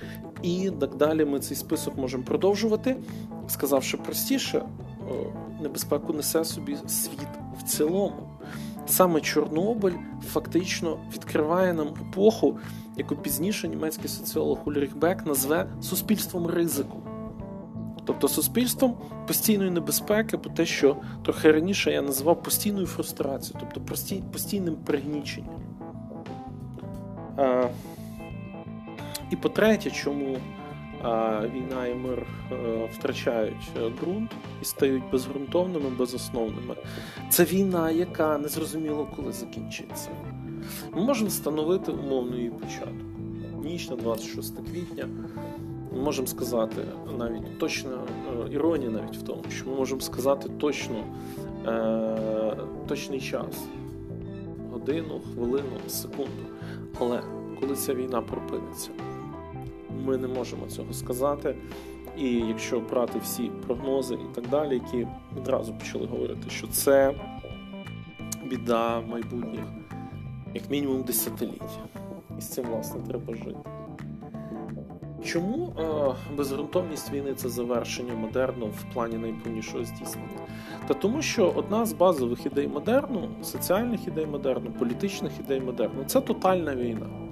І 0.43 0.71
так 0.81 0.97
далі 0.97 1.25
ми 1.25 1.41
цей 1.41 1.57
список 1.57 1.97
можемо 1.97 2.25
продовжувати, 2.25 2.97
сказавши 3.47 3.97
простіше, 3.97 4.63
небезпеку 5.61 6.13
несе 6.13 6.45
собі 6.45 6.77
світ 6.87 7.29
в 7.59 7.63
цілому. 7.63 8.29
Саме 8.87 9.21
Чорнобиль 9.21 9.93
фактично 10.27 10.99
відкриває 11.15 11.73
нам 11.73 11.89
епоху, 11.89 12.59
яку 12.97 13.17
пізніше 13.17 13.69
німецький 13.69 14.09
соціолог 14.09 14.59
Ульріх 14.65 14.97
Бек 14.97 15.27
назве 15.27 15.67
суспільством 15.81 16.47
ризику. 16.47 17.03
Тобто 18.05 18.29
суспільством 18.29 18.97
постійної 19.27 19.71
небезпеки, 19.71 20.37
бо 20.37 20.51
те, 20.51 20.67
що 20.67 20.97
трохи 21.25 21.53
раніше 21.53 21.93
я 21.93 22.03
називав 22.03 22.43
постійною 22.43 22.87
фрустрацією, 22.87 23.61
тобто 23.61 23.97
постійним 24.33 24.77
пригніченням. 24.77 25.61
І 29.31 29.37
по-третє, 29.37 29.91
чому 29.91 30.37
війна 31.55 31.87
і 31.87 31.95
мир 31.95 32.27
е, 32.53 32.89
втрачають 32.93 33.71
е, 33.77 33.91
ґрунт 34.01 34.31
і 34.63 34.65
стають 34.65 35.03
безґрунтовними, 35.13 35.91
безосновними. 35.99 36.77
Це 37.31 37.45
війна, 37.45 37.91
яка 37.91 38.39
незрозуміло 38.39 39.09
коли 39.17 39.33
закінчиться. 39.33 40.11
Ми 40.95 41.03
можемо 41.03 41.29
встановити 41.29 41.93
умовну 41.93 42.37
її 42.37 42.51
початок. 42.51 42.93
Ніч 43.65 43.91
на 43.91 43.97
26 43.97 44.55
квітня. 44.71 45.09
Ми 45.93 46.03
можемо 46.03 46.27
сказати 46.27 46.83
навіть 47.19 47.59
точно 47.59 47.91
е, 47.91 48.53
іронія 48.53 48.91
навіть 48.91 49.17
в 49.17 49.23
тому, 49.23 49.43
що 49.49 49.71
ми 49.71 49.77
можемо 49.77 50.01
сказати 50.01 50.49
точно 50.59 51.05
е, 51.67 52.57
точний 52.89 53.21
час, 53.21 53.65
годину, 54.73 55.21
хвилину, 55.35 55.79
секунду. 55.89 56.43
Але 57.01 57.23
коли 57.61 57.77
ця 57.77 57.95
війна 57.95 58.21
припиниться? 58.23 58.91
Ми 60.07 60.17
не 60.17 60.29
можемо 60.29 60.67
цього 60.67 60.93
сказати. 60.93 61.55
І 62.19 62.31
якщо 62.31 62.81
брати 62.81 63.19
всі 63.23 63.51
прогнози 63.67 64.15
і 64.15 64.35
так 64.35 64.49
далі, 64.49 64.75
які 64.75 65.09
відразу 65.37 65.75
почали 65.75 66.07
говорити, 66.07 66.51
що 66.51 66.67
це 66.67 67.15
біда 68.45 69.01
майбутніх, 69.01 69.65
як 70.55 70.71
мінімум 70.71 71.03
десятиліть. 71.03 71.79
І 72.39 72.41
з 72.41 72.49
цим, 72.49 72.65
власне, 72.65 73.01
треба 73.01 73.35
жити. 73.35 73.57
Чому 75.25 75.73
е, 75.79 76.35
безґрунтовність 76.37 77.13
війни 77.13 77.35
це 77.35 77.49
завершення 77.49 78.15
модерну 78.15 78.67
в 78.67 78.95
плані 78.95 79.17
найповнішого 79.17 79.85
здійснення? 79.85 80.39
Та 80.89 80.95
тому, 80.95 81.23
що 81.23 81.53
одна 81.57 81.87
з 81.87 81.93
базових 81.93 82.47
ідей 82.47 82.69
модерну, 82.69 83.29
соціальних 83.43 84.09
ідей 84.09 84.27
модерну, 84.27 84.71
політичних 84.71 85.33
ідей 85.41 85.61
модерну 85.61 86.05
це 86.07 86.21
тотальна 86.21 86.77
війна. 86.77 87.26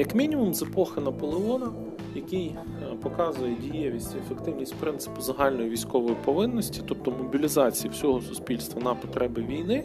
Як 0.00 0.14
мінімум, 0.14 0.54
з 0.54 0.62
епохи 0.62 1.00
Наполеона, 1.00 1.66
який 2.14 2.46
е, 2.46 2.94
показує 3.02 3.54
дієвість 3.54 4.14
і 4.14 4.18
ефективність 4.18 4.74
принципу 4.74 5.20
загальної 5.20 5.70
військової 5.70 6.16
повинності, 6.24 6.82
тобто 6.88 7.10
мобілізації 7.10 7.90
всього 7.90 8.20
суспільства 8.20 8.82
на 8.82 8.94
потреби 8.94 9.42
війни, 9.42 9.84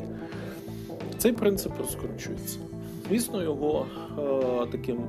цей 1.17 1.31
принцип 1.31 1.71
розкручується. 1.79 2.59
Звісно, 3.09 3.43
його 3.43 3.85
е, 4.19 4.67
таким 4.71 4.99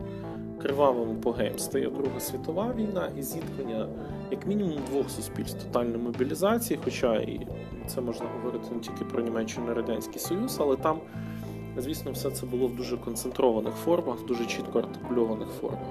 кривавим 0.63 1.11
апогеєм 1.11 1.59
стає 1.59 1.91
Друга 1.91 2.21
світова 2.21 2.75
війна 2.77 3.09
і 3.19 3.23
зіткнення, 3.23 3.89
як 4.31 4.47
мінімум, 4.47 4.79
двох 4.91 5.11
суспільств 5.11 5.63
тотальної 5.63 5.99
мобілізації, 5.99 6.81
хоча 6.85 7.17
і 7.17 7.47
це 7.87 8.01
можна 8.01 8.27
говорити 8.37 8.75
не 8.75 8.81
тільки 8.81 9.05
про 9.05 9.23
Німеччину 9.23 9.71
і 9.71 9.75
Радянський 9.75 10.19
Союз, 10.19 10.57
але 10.61 10.77
там. 10.77 11.01
Звісно, 11.79 12.13
все 12.13 12.31
це 12.31 12.47
було 12.47 12.67
в 12.67 12.77
дуже 12.77 12.97
концентрованих 12.97 13.75
формах, 13.75 14.21
в 14.21 14.27
дуже 14.27 14.47
чітко 14.47 14.79
артикульованих 14.79 15.49
формах. 15.49 15.89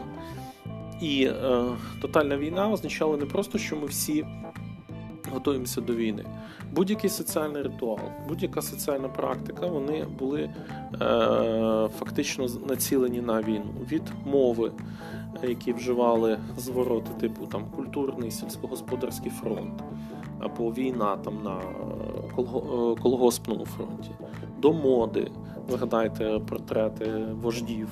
І 1.01 1.25
е, 1.25 1.65
тотальна 2.01 2.38
війна 2.38 2.70
означала 2.70 3.18
не 3.18 3.25
просто, 3.25 3.58
що 3.58 3.75
ми 3.75 3.86
всі 3.86 4.25
готуємося 5.34 5.82
до 5.82 5.96
війни. 5.96 6.25
Будь-який 6.72 7.10
соціальний 7.10 7.62
ритуал, 7.62 8.00
будь-яка 8.27 8.62
соціальна 8.62 9.08
практика, 9.08 9.68
вони 9.68 10.06
були 10.20 10.42
е, 10.42 10.50
фактично 12.00 12.48
націлені 12.70 13.22
на 13.22 13.42
війну 13.42 13.74
від 13.92 14.04
мови, 14.25 14.72
які 15.44 15.74
вживали 15.74 16.38
звороти, 16.58 17.12
типу 17.20 17.46
там 17.46 17.65
культурний 17.75 18.32
сільськогосподарський 18.32 19.32
фронт, 19.32 19.84
або 20.39 20.72
війна 20.72 21.18
там 21.18 21.44
на 21.44 21.58
е, 21.58 22.96
колгоспному 23.01 23.65
фронті, 23.65 24.12
до 24.57 24.74
моди. 24.74 25.31
Згадайте 25.69 26.39
портрети 26.50 27.25
вождів 27.41 27.88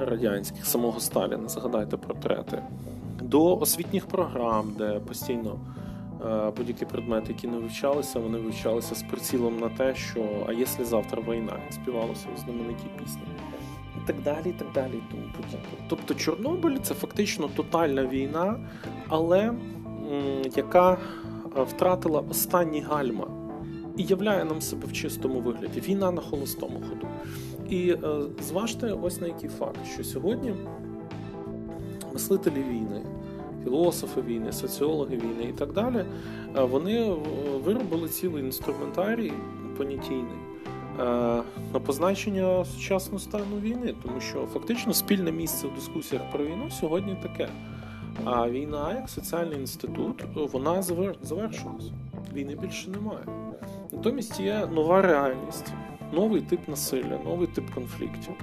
радянських, 0.00 0.66
самого 0.66 1.00
Сталіна, 1.00 1.48
згадайте 1.48 1.96
портрети 1.96 2.62
до 3.22 3.56
освітніх 3.56 4.06
програм, 4.06 4.74
де 4.78 5.00
постійно 5.00 5.58
будь-які 6.56 6.84
предмети, 6.84 7.26
які 7.28 7.48
не 7.48 7.58
вивчалися, 7.58 8.18
вони 8.18 8.38
вивчалися 8.38 8.94
з 8.94 9.02
прицілом 9.02 9.60
на 9.60 9.68
те, 9.68 9.94
що 9.94 10.46
а 10.48 10.52
якщо 10.52 10.84
завтра 10.84 11.22
війна, 11.28 11.52
співалося 11.70 12.26
у 12.34 12.40
знаменитій 12.40 12.90
пісні. 12.98 13.22
І 13.96 14.06
так 14.06 14.16
далі, 14.22 14.50
і 14.50 14.52
так 14.52 14.68
далі, 14.74 15.02
тому. 15.10 15.22
Тобто 15.88 16.14
Чорнобиль 16.14 16.76
це 16.82 16.94
фактично 16.94 17.48
тотальна 17.56 18.06
війна, 18.06 18.56
але 19.08 19.52
яка 20.56 20.98
втратила 21.56 22.20
останні 22.30 22.80
гальма 22.80 23.26
і 23.96 24.02
являє 24.02 24.44
нам 24.44 24.60
себе 24.60 24.86
в 24.86 24.92
чистому 24.92 25.40
вигляді. 25.40 25.80
Війна 25.80 26.10
на 26.10 26.20
холостому 26.20 26.82
ходу. 26.88 27.06
І 27.70 27.90
е, 27.90 27.98
зважте 28.42 28.92
ось 28.92 29.20
на 29.20 29.26
який 29.26 29.48
факт, 29.48 29.78
що 29.94 30.04
сьогодні 30.04 30.54
мислителі 32.12 32.62
війни, 32.70 33.02
філософи 33.64 34.22
війни, 34.22 34.52
соціологи 34.52 35.16
війни 35.16 35.44
і 35.48 35.52
так 35.52 35.72
далі, 35.72 36.04
е, 36.56 36.62
вони 36.64 37.16
виробили 37.64 38.08
цілий 38.08 38.44
інструментарій 38.44 39.32
понятійний 39.76 40.38
е, 41.00 41.04
на 41.72 41.80
позначення 41.86 42.64
сучасного 42.64 43.18
стану 43.18 43.60
війни, 43.60 43.94
тому 44.02 44.20
що 44.20 44.46
фактично 44.52 44.94
спільне 44.94 45.32
місце 45.32 45.66
в 45.66 45.74
дискусіях 45.74 46.30
про 46.32 46.44
війну 46.44 46.70
сьогодні 46.70 47.16
таке. 47.22 47.48
А 48.24 48.50
війна, 48.50 48.94
як 48.94 49.08
соціальний 49.08 49.60
інститут, 49.60 50.24
вона 50.34 50.82
завершилась. 51.22 51.90
Війни 52.34 52.56
більше 52.62 52.90
немає. 52.90 53.24
Натомість 53.92 54.40
є 54.40 54.68
нова 54.72 55.02
реальність, 55.02 55.72
новий 56.12 56.40
тип 56.40 56.68
насилля, 56.68 57.18
новий 57.24 57.46
тип 57.46 57.70
конфліктів. 57.74 58.34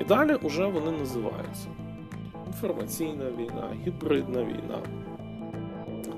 І 0.00 0.04
далі 0.04 0.36
вже 0.42 0.66
вони 0.66 0.98
називаються 0.98 1.68
інформаційна 2.46 3.24
війна, 3.38 3.68
гібридна 3.86 4.44
війна, 4.44 4.78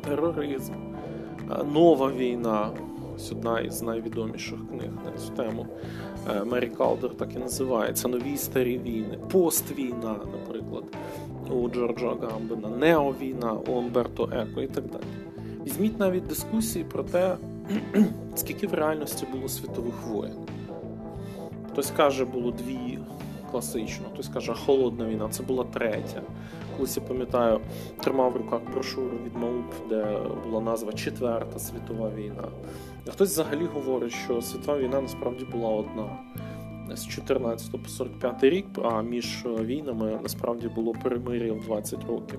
тероризм, 0.00 0.72
нова 1.72 2.12
війна. 2.12 2.70
Ось 3.16 3.32
одна 3.32 3.60
із 3.60 3.82
найвідоміших 3.82 4.58
книг 4.68 4.90
на 5.04 5.18
цю 5.18 5.32
тему. 5.32 5.66
Е, 6.30 6.44
Мері 6.44 6.66
Калдер 6.66 7.10
так 7.14 7.28
і 7.36 7.38
називається 7.38 8.08
Нові 8.08 8.36
старі 8.36 8.78
війни, 8.78 9.18
поствійна, 9.30 10.16
наприклад, 10.32 10.84
у 11.50 11.68
Джорджа 11.68 12.14
Гамбена, 12.22 12.68
неовійна 12.68 13.52
у 13.52 13.72
Умберто 13.72 14.30
Еко 14.32 14.62
і 14.62 14.66
так 14.66 14.84
далі. 14.84 15.04
Візьміть 15.66 15.98
навіть 15.98 16.26
дискусії 16.26 16.84
про 16.84 17.02
те, 17.02 17.36
скільки 18.34 18.66
в 18.66 18.74
реальності 18.74 19.26
було 19.32 19.48
світових 19.48 19.94
воєн. 20.06 20.36
Хтось 21.72 21.90
каже, 21.90 22.24
було 22.24 22.50
дві 22.50 22.98
класично. 23.50 24.06
Хтось 24.14 24.28
каже, 24.28 24.54
холодна 24.54 25.06
війна, 25.06 25.28
це 25.28 25.42
була 25.42 25.64
третя. 25.64 26.22
Колись 26.76 26.96
я 26.96 27.02
пам'ятаю, 27.02 27.60
тримав 28.00 28.32
в 28.32 28.36
руках 28.36 28.60
брошуру 28.72 29.18
від 29.24 29.36
МАУП, 29.36 29.88
де 29.88 30.18
була 30.44 30.60
назва 30.60 30.92
Четверта 30.92 31.58
світова 31.58 32.10
війна. 32.10 32.48
Хтось 33.08 33.30
взагалі 33.30 33.64
говорить, 33.74 34.12
що 34.12 34.42
світова 34.42 34.78
війна 34.78 35.00
насправді 35.00 35.44
була 35.44 35.68
одна. 35.68 36.18
З 36.90 37.06
14 37.06 37.82
по 37.82 37.88
45 37.88 38.44
рік, 38.44 38.66
а 38.84 39.02
між 39.02 39.44
війнами 39.60 40.18
насправді 40.22 40.68
було 40.68 40.92
перемир'я 41.02 41.52
в 41.52 41.60
20 41.60 42.04
років. 42.04 42.38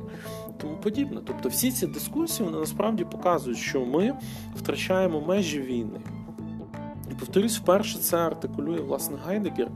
Тому 0.57 0.77
подібне. 0.77 1.21
Тобто 1.25 1.49
всі 1.49 1.71
ці 1.71 1.87
дискусії 1.87 2.45
вони 2.45 2.59
насправді 2.59 3.03
показують, 3.03 3.59
що 3.59 3.85
ми 3.85 4.13
втрачаємо 4.55 5.21
межі 5.21 5.61
війни. 5.61 5.99
І 7.11 7.13
повторюсь, 7.13 7.59
вперше 7.59 7.99
це 7.99 8.17
артикулює 8.17 8.79
власне 8.79 9.17
Гайдегер, 9.25 9.67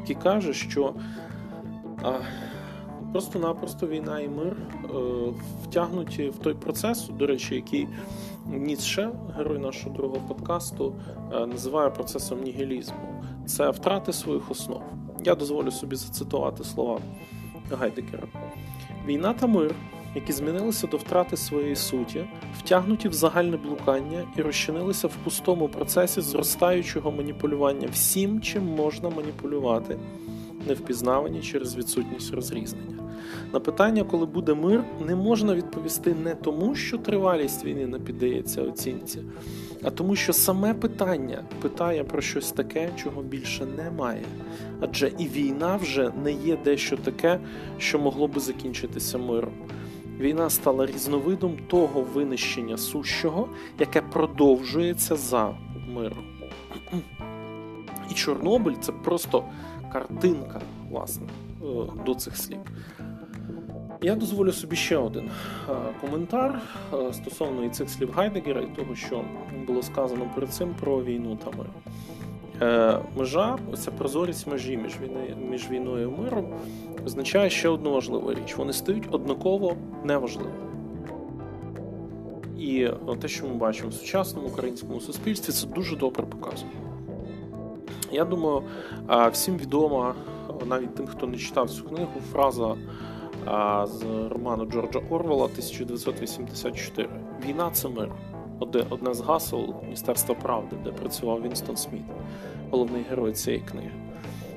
який 0.00 0.16
каже, 0.16 0.52
що 0.52 0.94
а, 2.02 2.12
просто-напросто 3.12 3.86
війна 3.86 4.20
і 4.20 4.28
мир 4.28 4.56
е, 4.84 4.88
втягнуті 5.64 6.28
в 6.28 6.38
той 6.38 6.54
процес, 6.54 7.08
до 7.18 7.26
речі, 7.26 7.54
який 7.54 7.88
Ніцше, 8.46 9.10
герой 9.36 9.58
нашого 9.58 9.96
другого 9.96 10.28
подкасту, 10.28 10.94
е, 11.32 11.46
називає 11.46 11.90
процесом 11.90 12.42
нігілізму. 12.42 13.24
Це 13.46 13.70
втрати 13.70 14.12
своїх 14.12 14.50
основ. 14.50 14.82
Я 15.24 15.34
дозволю 15.34 15.70
собі 15.70 15.96
зацитувати 15.96 16.64
слова 16.64 17.00
Гайдекера. 17.70 18.26
Війна 19.06 19.32
та 19.32 19.46
мир 19.46 19.74
які 20.14 20.32
змінилися 20.32 20.86
до 20.86 20.96
втрати 20.96 21.36
своєї 21.36 21.76
суті, 21.76 22.24
втягнуті 22.58 23.08
в 23.08 23.12
загальне 23.12 23.56
блукання 23.56 24.24
і 24.36 24.42
розчинилися 24.42 25.06
в 25.06 25.16
пустому 25.24 25.68
процесі 25.68 26.20
зростаючого 26.20 27.10
маніпулювання 27.12 27.88
всім, 27.92 28.40
чим 28.40 28.66
можна 28.66 29.10
маніпулювати, 29.10 29.98
невпізнавані 30.68 31.42
через 31.42 31.76
відсутність 31.76 32.34
розрізнення. 32.34 32.98
На 33.52 33.60
питання, 33.60 34.04
коли 34.04 34.26
буде 34.26 34.54
мир, 34.54 34.84
не 35.06 35.16
можна 35.16 35.54
відповісти 35.54 36.14
не 36.14 36.34
тому, 36.34 36.74
що 36.74 36.98
тривалість 36.98 37.64
війни 37.64 37.86
не 37.86 37.98
піддається 37.98 38.62
оцінці, 38.62 39.22
а 39.82 39.90
тому, 39.90 40.16
що 40.16 40.32
саме 40.32 40.74
питання 40.74 41.44
питає 41.62 42.04
про 42.04 42.20
щось 42.20 42.52
таке, 42.52 42.90
чого 42.96 43.22
більше 43.22 43.66
немає. 43.66 44.24
Адже 44.80 45.12
і 45.18 45.28
війна 45.28 45.76
вже 45.76 46.12
не 46.24 46.32
є 46.32 46.58
дещо 46.64 46.96
таке, 46.96 47.40
що 47.78 47.98
могло 47.98 48.28
би 48.28 48.40
закінчитися 48.40 49.18
миром. 49.18 49.52
Війна 50.20 50.50
стала 50.50 50.86
різновидом 50.86 51.58
того 51.68 52.02
винищення 52.02 52.76
сущого, 52.76 53.48
яке 53.78 54.02
продовжується 54.02 55.16
за 55.16 55.54
миром. 55.94 56.24
І 58.10 58.14
Чорнобиль 58.14 58.74
це 58.80 58.92
просто 58.92 59.44
картинка, 59.94 60.60
власне, 60.90 61.26
е, 61.62 61.66
до 62.06 62.14
цих 62.14 62.36
слів. 62.36 62.58
Я 64.02 64.14
дозволю 64.14 64.52
собі 64.52 64.76
ще 64.76 64.96
один 64.96 65.30
е, 65.70 65.72
коментар 66.00 66.62
е, 66.94 67.12
стосовно 67.12 67.64
і 67.64 67.68
цих 67.68 67.90
слів 67.90 68.12
Гайдегера 68.12 68.60
і 68.60 68.66
того, 68.66 68.94
що 68.94 69.24
було 69.66 69.82
сказано 69.82 70.30
перед 70.34 70.50
цим 70.50 70.74
про 70.80 71.04
війну 71.04 71.38
та 71.44 71.50
мир. 71.58 71.66
Межа, 73.16 73.58
оця 73.72 73.90
прозорість 73.90 74.46
межі 74.46 74.76
між 74.76 75.00
війною, 75.00 75.36
між 75.50 75.70
війною 75.70 76.08
і 76.08 76.20
миром 76.22 76.46
означає 77.06 77.50
ще 77.50 77.68
одну 77.68 77.92
важливу 77.92 78.34
річ: 78.34 78.56
вони 78.56 78.72
стають 78.72 79.08
однаково 79.10 79.76
неважливими. 80.04 80.56
І 82.58 82.88
те, 83.20 83.28
що 83.28 83.48
ми 83.48 83.54
бачимо 83.54 83.88
в 83.88 83.92
сучасному 83.92 84.48
українському 84.48 85.00
суспільстві, 85.00 85.52
це 85.52 85.66
дуже 85.66 85.96
добре 85.96 86.22
показує. 86.22 86.72
Я 88.14 88.24
думаю, 88.24 88.62
всім 89.32 89.56
відома, 89.56 90.14
навіть 90.66 90.94
тим, 90.94 91.06
хто 91.06 91.26
не 91.26 91.38
читав 91.38 91.70
цю 91.70 91.84
книгу, 91.84 92.20
фраза 92.32 92.76
з 93.86 94.02
роману 94.30 94.64
Джорджа 94.64 95.00
Орвела 95.10 95.44
1984: 95.44 97.08
Війна 97.46 97.70
це 97.70 97.88
мир 97.88 98.12
одне 98.90 99.14
з 99.14 99.20
гасел 99.20 99.74
Міністерства 99.82 100.34
правди, 100.34 100.76
де 100.84 100.92
працював 100.92 101.42
Вінстон 101.42 101.76
Сміт, 101.76 102.02
головний 102.70 103.02
герой 103.10 103.32
цієї 103.32 103.62
книги. 103.62 103.90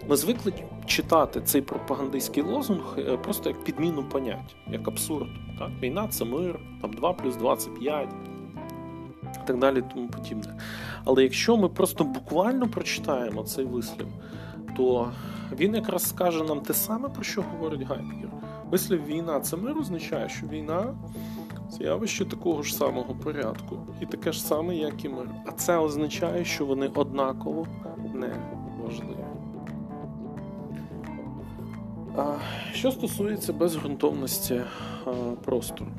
Ми 0.09 0.15
звикли 0.15 0.53
читати 0.85 1.41
цей 1.41 1.61
пропагандистський 1.61 2.43
лозунг 2.43 2.95
е, 2.97 3.17
просто 3.17 3.49
як 3.49 3.63
підміну 3.63 4.03
понять, 4.03 4.55
як 4.71 4.87
абсурд. 4.87 5.27
Так? 5.59 5.69
Війна 5.81 6.07
це 6.07 6.25
мир, 6.25 6.59
там 6.81 6.93
2 6.93 7.13
плюс 7.13 7.35
25 7.35 8.09
і 8.25 8.36
так 9.47 9.59
далі, 9.59 9.83
тому 9.93 10.07
подібне. 10.07 10.57
Але 11.05 11.23
якщо 11.23 11.57
ми 11.57 11.69
просто 11.69 12.03
буквально 12.03 12.67
прочитаємо 12.67 13.43
цей 13.43 13.65
вислів, 13.65 14.07
то 14.77 15.11
він 15.57 15.75
якраз 15.75 16.03
скаже 16.03 16.43
нам 16.43 16.61
те 16.61 16.73
саме, 16.73 17.09
про 17.09 17.23
що 17.23 17.41
говорить 17.41 17.81
Гайдегер. 17.81 18.29
Вислів 18.71 19.05
війна 19.05 19.39
це 19.39 19.57
мир 19.57 19.77
означає, 19.77 20.29
що 20.29 20.47
війна 20.47 20.95
це 21.71 21.83
явище 21.83 22.25
такого 22.25 22.63
ж 22.63 22.75
самого 22.75 23.15
порядку, 23.15 23.79
і 24.01 24.05
таке 24.05 24.31
ж 24.31 24.43
саме, 24.43 24.75
як 24.75 25.05
і 25.05 25.09
мир. 25.09 25.29
А 25.45 25.51
це 25.51 25.77
означає, 25.77 26.45
що 26.45 26.65
вони 26.65 26.87
однаково 26.87 27.67
не 28.13 28.35
важливі. 28.83 29.25
Що 32.73 32.91
стосується 32.91 33.53
безґрунтовності 33.53 34.61
простору, 35.45 35.91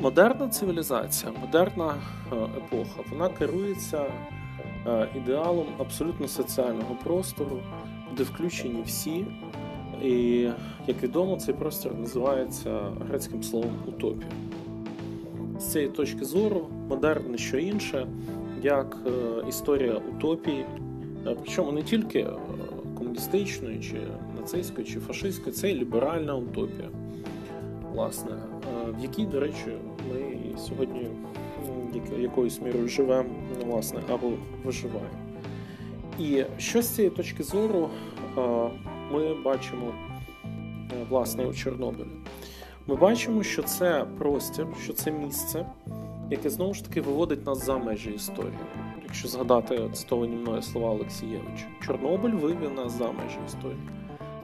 модерна 0.00 0.48
цивілізація, 0.48 1.32
модерна 1.40 1.94
епоха, 2.56 3.00
вона 3.10 3.28
керується 3.28 4.04
ідеалом 5.16 5.66
абсолютно 5.78 6.28
соціального 6.28 6.96
простору, 7.04 7.60
де 8.16 8.22
включені 8.22 8.82
всі 8.82 9.24
І, 10.02 10.48
як 10.86 11.02
відомо, 11.02 11.36
цей 11.36 11.54
простір 11.54 11.94
називається 11.94 12.80
грецьким 13.08 13.42
словом 13.42 13.72
утопія. 13.86 14.30
З 15.58 15.72
цієї 15.72 15.90
точки 15.90 16.24
зору, 16.24 16.68
модерн 16.88 17.30
не 17.30 17.38
що 17.38 17.58
інше, 17.58 18.06
як 18.62 18.96
е, 19.06 19.10
історія 19.48 19.94
утопії, 19.94 20.66
е, 21.26 21.36
причому 21.42 21.72
не 21.72 21.82
тільки 21.82 22.26
комуністичної, 22.98 23.80
чи 23.80 23.96
нацистської, 24.40 24.86
чи 24.86 25.00
фашистської, 25.00 25.56
це 25.56 25.70
і 25.70 25.74
ліберальна 25.74 26.34
утопія, 26.34 26.88
власне, 27.92 28.32
в 28.92 29.02
якій, 29.02 29.26
до 29.26 29.40
речі, 29.40 29.66
ми 30.10 30.58
сьогодні 30.58 31.06
якоюсь 32.18 32.60
мірою 32.60 32.88
живемо, 32.88 33.28
власне, 33.66 34.00
або 34.12 34.32
виживаємо. 34.64 35.18
І 36.18 36.44
що 36.58 36.82
з 36.82 36.88
цієї 36.88 37.14
точки 37.14 37.42
зору 37.42 37.90
ми 39.12 39.42
бачимо 39.44 39.94
власне 41.08 41.46
у 41.46 41.54
Чорнобилі? 41.54 42.08
Ми 42.86 42.96
бачимо, 42.96 43.42
що 43.42 43.62
це 43.62 44.04
простір, 44.18 44.66
що 44.82 44.92
це 44.92 45.10
місце, 45.12 45.66
яке 46.30 46.50
знову 46.50 46.74
ж 46.74 46.84
таки 46.84 47.00
виводить 47.00 47.46
нас 47.46 47.66
за 47.66 47.78
межі 47.78 48.10
історії. 48.10 48.58
Якщо 49.04 49.28
згадати 49.28 49.80
цитовані 49.92 50.36
мною 50.36 50.62
слова 50.62 50.90
Олексієвича, 50.90 51.66
Чорнобиль 51.86 52.30
вивів 52.30 52.74
нас 52.74 52.92
за 52.92 53.04
межі 53.04 53.38
історії. 53.46 53.80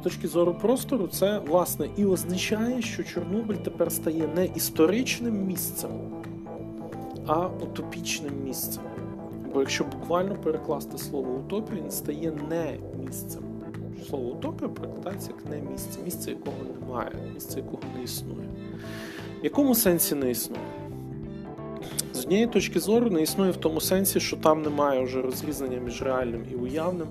Точки 0.04 0.28
зору 0.28 0.54
простору, 0.54 1.06
це 1.06 1.38
власне 1.38 1.88
і 1.96 2.04
означає, 2.04 2.82
що 2.82 3.02
Чорнобиль 3.04 3.54
тепер 3.54 3.92
стає 3.92 4.28
не 4.34 4.46
історичним 4.46 5.46
місцем, 5.46 5.90
а 7.26 7.46
утопічним 7.46 8.32
місцем. 8.44 8.82
Бо 9.54 9.60
якщо 9.60 9.84
буквально 9.84 10.34
перекласти 10.34 10.98
слово 10.98 11.32
утопія, 11.32 11.82
він 11.82 11.90
стає 11.90 12.32
не 12.50 12.78
місцем. 13.04 13.42
Слово 14.08 14.30
утопія 14.30 14.70
перекладається 14.70 15.30
як 15.36 15.50
не 15.50 15.70
місце, 15.70 16.00
місце 16.04 16.30
якого 16.30 16.56
немає, 16.80 17.12
місце 17.34 17.58
якого 17.58 17.82
не 17.96 18.02
існує. 18.04 18.48
В 19.40 19.44
якому 19.44 19.74
сенсі 19.74 20.14
не 20.14 20.30
існує? 20.30 20.62
З 22.12 22.20
однієї 22.20 22.46
точки 22.46 22.80
зору 22.80 23.10
не 23.10 23.22
існує 23.22 23.50
в 23.50 23.56
тому 23.56 23.80
сенсі, 23.80 24.20
що 24.20 24.36
там 24.36 24.62
немає 24.62 25.04
вже 25.04 25.22
розрізнення 25.22 25.78
між 25.78 26.02
реальним 26.02 26.44
і 26.52 26.54
уявним. 26.54 27.08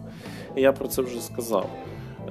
І 0.55 0.61
я 0.61 0.73
про 0.73 0.87
це 0.87 1.01
вже 1.01 1.21
сказав. 1.21 1.69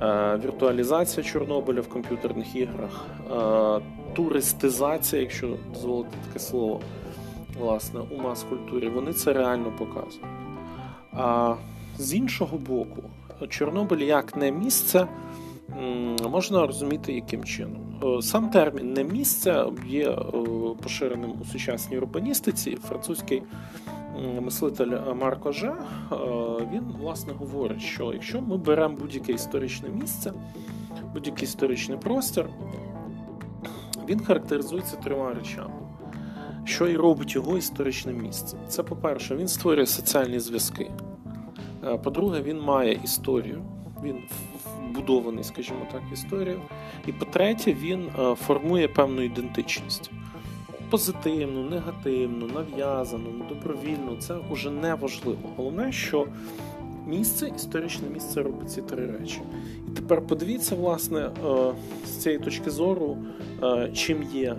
Е, 0.01 0.39
віртуалізація 0.45 1.25
Чорнобиля 1.25 1.81
в 1.81 1.89
комп'ютерних 1.89 2.57
іграх, 2.57 3.07
е, 3.31 3.81
туристизація, 4.15 5.23
якщо 5.23 5.57
дозволити 5.73 6.17
таке 6.27 6.39
слово, 6.39 6.81
власне, 7.59 8.01
у 8.01 8.23
мас-культурі, 8.23 8.89
вони 8.89 9.13
це 9.13 9.33
реально 9.33 9.73
показують. 9.79 10.27
А 11.13 11.55
з 11.99 12.15
іншого 12.15 12.59
боку, 12.59 13.03
Чорнобиль 13.49 13.99
як 13.99 14.37
не 14.37 14.53
місце 14.53 15.07
можна 16.31 16.67
розуміти 16.67 17.13
яким 17.13 17.45
чином. 17.45 18.01
Е, 18.05 18.23
сам 18.23 18.51
термін 18.51 18.93
не 18.93 19.05
місце 19.05 19.65
є 19.87 20.19
поширеним 20.83 21.35
у 21.41 21.45
сучасній 21.45 21.99
урбаністиці. 21.99 22.79
Французький 22.89 23.43
мислитель 24.41 25.15
Марко 25.21 25.53
Же 25.53 25.75
він 26.73 26.83
власне 27.01 27.33
говорить, 27.33 27.81
що 27.81 28.13
якщо 28.13 28.41
ми 28.41 28.57
беремо 28.57 28.97
будь-яке 28.97 29.33
історичне 29.33 29.89
місце, 29.89 30.33
будь-який 31.15 31.45
історичний 31.45 31.99
простір, 31.99 32.49
він 34.09 34.21
характеризується 34.21 34.97
трьома 34.97 35.35
речами 35.35 35.83
що 36.65 36.89
і 36.89 36.97
робить 36.97 37.35
його 37.35 37.59
історичним 37.59 38.23
місцем. 38.23 38.59
Це, 38.69 38.83
по-перше, 38.83 39.37
він 39.37 39.49
створює 39.49 39.87
соціальні 39.87 40.41
зв'язки. 40.41 40.91
Е, 41.85 41.99
по-друге, 41.99 42.43
він 42.43 42.61
має 42.61 43.01
історію, 43.05 43.63
він 44.05 44.17
вбудований, 44.91 45.45
скажімо 45.45 45.87
так, 45.93 46.03
історію. 46.13 46.61
І 47.07 47.13
по-третє, 47.13 47.73
він 47.73 48.11
е, 48.19 48.35
формує 48.35 48.89
певну 48.89 49.23
ідентичність. 49.23 50.11
Позитивну, 50.93 51.63
негативну, 51.63 52.47
нав'язану, 52.47 53.45
добровільну 53.49 54.17
це 54.19 54.35
вже 54.51 54.71
не 54.71 54.95
важливо. 54.95 55.39
Головне, 55.57 55.93
що 55.93 56.27
місце, 57.07 57.53
історичне 57.57 58.09
місце 58.09 58.43
робить 58.43 58.71
ці 58.71 58.83
три 58.83 59.07
речі. 59.07 59.41
І 59.89 59.91
тепер 59.91 60.27
подивіться, 60.27 60.75
власне, 60.75 61.21
е, 61.21 61.75
з 62.07 62.11
цієї 62.11 62.41
точки 62.41 62.71
зору, 62.71 63.17
чим 63.95 64.23
є 64.23 64.57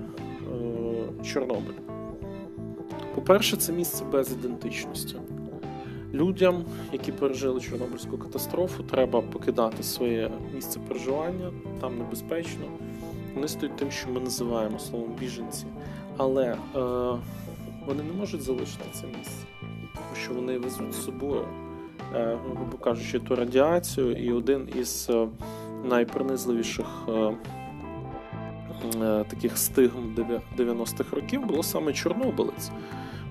Чорнобиль. 1.24 1.80
По-перше, 3.16 3.58
це 3.58 3.74
місце 3.74 4.06
без 4.12 4.32
ідентичності. 4.32 5.16
Людям, 6.14 6.66
які 6.94 7.12
пережили 7.12 7.62
Чорнобильську 7.62 8.18
катастрофу, 8.18 8.84
треба 8.84 9.22
покидати 9.22 9.84
своє 9.84 10.32
місце 10.56 10.80
проживання, 10.88 11.52
там 11.82 11.98
небезпечно. 11.98 12.66
Вони 13.36 13.48
стають 13.48 13.76
тим, 13.76 13.92
що 13.92 14.10
ми 14.10 14.20
називаємо 14.20 14.80
словом 14.80 15.16
біженці. 15.20 15.66
Але 16.18 16.46
е, 16.46 16.58
вони 17.86 18.04
не 18.04 18.14
можуть 18.20 18.42
залишити 18.42 18.86
це 18.94 19.08
місце, 19.08 19.46
тому 19.96 20.16
що 20.24 20.34
вони 20.34 20.58
везуть 20.58 20.94
з 20.94 21.06
собою, 21.06 21.46
е, 22.16 22.38
грубо 22.56 22.78
кажучи, 22.78 23.20
ту 23.20 23.36
радіацію, 23.36 24.12
і 24.12 24.32
один 24.32 24.70
із 24.80 25.08
е, 25.10 25.28
найпронизливіших. 25.84 26.88
Е, 27.10 27.36
Е, 29.02 29.24
таких 29.30 29.58
стигм 29.58 30.16
90-х 30.58 31.16
років 31.16 31.46
було 31.46 31.64
саме 31.64 31.94
Чорнобилець. 31.94 32.72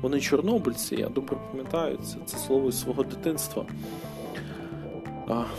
Вони 0.00 0.20
чорнобильці, 0.20 0.96
я 0.96 1.08
добре 1.08 1.36
пам'ятаю 1.50 1.96
це, 1.96 2.16
це 2.26 2.38
слово 2.38 2.68
із 2.68 2.80
свого 2.80 3.02
дитинства. 3.02 3.64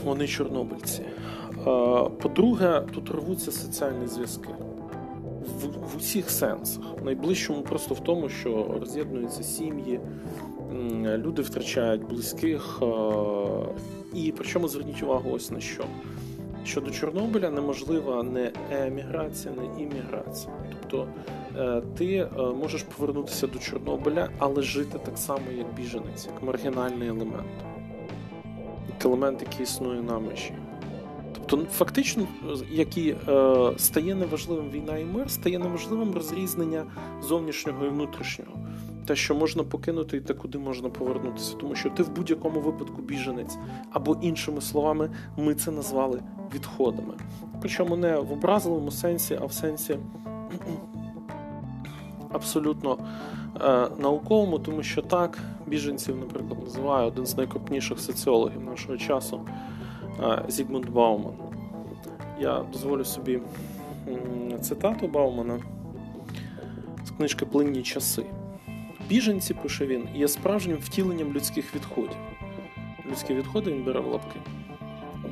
Вони 0.04 0.28
чорнобильці. 0.28 1.06
По-друге, 2.22 2.84
тут 2.94 3.12
рвуться 3.12 3.52
соціальні 3.52 4.08
зв'язки 4.08 4.50
в, 5.44 5.94
в 5.94 5.98
усіх 5.98 6.30
сенсах. 6.30 6.84
Найближчому 7.04 7.62
просто 7.62 7.96
в 7.96 8.00
тому, 8.00 8.30
що 8.30 8.78
роз'єднуються 8.80 9.44
сім'ї, 9.44 10.00
люди 11.18 11.42
втрачають 11.42 12.08
близьких. 12.08 12.82
І 14.14 14.34
причому 14.38 14.68
зверніть 14.68 15.04
увагу 15.04 15.32
ось 15.32 15.52
на 15.52 15.60
що. 15.60 15.84
Щодо 16.66 16.92
Чорнобиля 16.92 17.50
неможлива 17.50 18.24
не 18.24 18.52
еміграція, 18.72 19.54
не 19.56 19.84
імміграція. 19.84 20.54
Тобто 20.82 21.08
е, 21.58 21.82
ти 21.98 22.16
е, 22.16 22.30
можеш 22.42 22.84
повернутися 22.84 23.48
до 23.48 23.60
Чорнобиля, 23.60 24.30
але 24.38 24.62
жити 24.62 25.00
так 25.06 25.18
само, 25.18 25.42
як 25.58 25.74
біженець, 25.74 26.28
як 26.34 26.44
маргінальний 26.44 27.08
елемент, 27.08 27.46
елемент, 29.06 29.42
який 29.42 29.64
існує 29.64 30.02
на 30.02 30.20
межі. 30.20 30.54
Тобто, 31.46 31.66
фактично, 31.72 32.28
як 32.72 32.98
і 32.98 33.16
е, 33.28 33.72
стає 33.78 34.16
неважливим 34.16 34.70
війна 34.70 34.98
і 34.98 35.06
мир, 35.06 35.32
стає 35.32 35.60
неможливим 35.60 36.14
розрізнення 36.14 36.86
зовнішнього 37.22 37.86
і 37.86 37.90
внутрішнього. 37.90 38.52
Те, 39.06 39.16
що 39.16 39.36
можна 39.36 39.64
покинути, 39.64 40.18
і 40.18 40.22
те, 40.22 40.34
куди 40.34 40.58
можна 40.58 40.90
повернутися, 40.90 41.56
тому 41.56 41.76
що 41.76 41.90
ти 41.90 42.04
в 42.04 42.10
будь-якому 42.10 42.60
випадку 42.60 43.02
біженець, 43.02 43.58
або 43.92 44.18
іншими 44.22 44.62
словами, 44.62 45.10
ми 45.38 45.56
це 45.56 45.72
назвали 45.72 46.22
відходами. 46.56 47.14
Причому 47.62 47.98
не 47.98 48.20
в 48.20 48.32
образливому 48.32 48.92
сенсі, 48.92 49.40
а 49.42 49.46
в 49.46 49.54
сенсі 49.54 49.98
абсолютно 52.32 52.98
е, 53.62 53.88
науковому, 54.00 54.60
тому 54.60 54.84
що 54.84 55.02
так 55.02 55.40
біженців, 55.68 56.18
наприклад, 56.18 56.64
називає 56.64 57.08
один 57.08 57.26
з 57.26 57.38
найкрупніших 57.38 58.00
соціологів 58.00 58.64
нашого 58.64 58.98
часу 58.98 59.42
Зігмунд 60.48 60.90
Бауман. 60.90 61.34
Я 62.40 62.66
дозволю 62.72 63.06
собі 63.06 63.40
цитату 64.62 65.08
Баумана 65.08 65.60
з 67.06 67.12
книжки 67.12 67.46
Плинні 67.46 67.84
часи. 67.84 68.24
Біженці, 69.10 69.54
пише 69.54 69.86
він, 69.86 70.08
є 70.16 70.28
справжнім 70.28 70.78
втіленням 70.78 71.34
людських 71.34 71.76
відходів. 71.76 72.18
Людські 73.12 73.34
відходи 73.34 73.72
він 73.72 73.84
бере 73.84 74.00
в 74.00 74.08
лапки. 74.08 74.40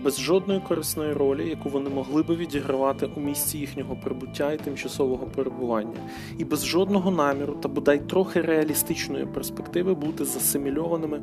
Без 0.03 0.19
жодної 0.19 0.59
корисної 0.59 1.13
ролі, 1.13 1.49
яку 1.49 1.69
вони 1.69 1.89
могли 1.89 2.23
би 2.23 2.35
відігравати 2.35 3.09
у 3.15 3.19
місці 3.19 3.57
їхнього 3.57 3.95
прибуття 3.95 4.53
і 4.53 4.57
тимчасового 4.57 5.25
перебування, 5.25 5.99
і 6.37 6.45
без 6.45 6.65
жодного 6.65 7.11
наміру 7.11 7.53
та 7.53 7.69
бодай 7.69 7.99
трохи 7.99 8.41
реалістичної 8.41 9.25
перспективи 9.25 9.93
бути 9.93 10.25
засимільованими 10.25 11.21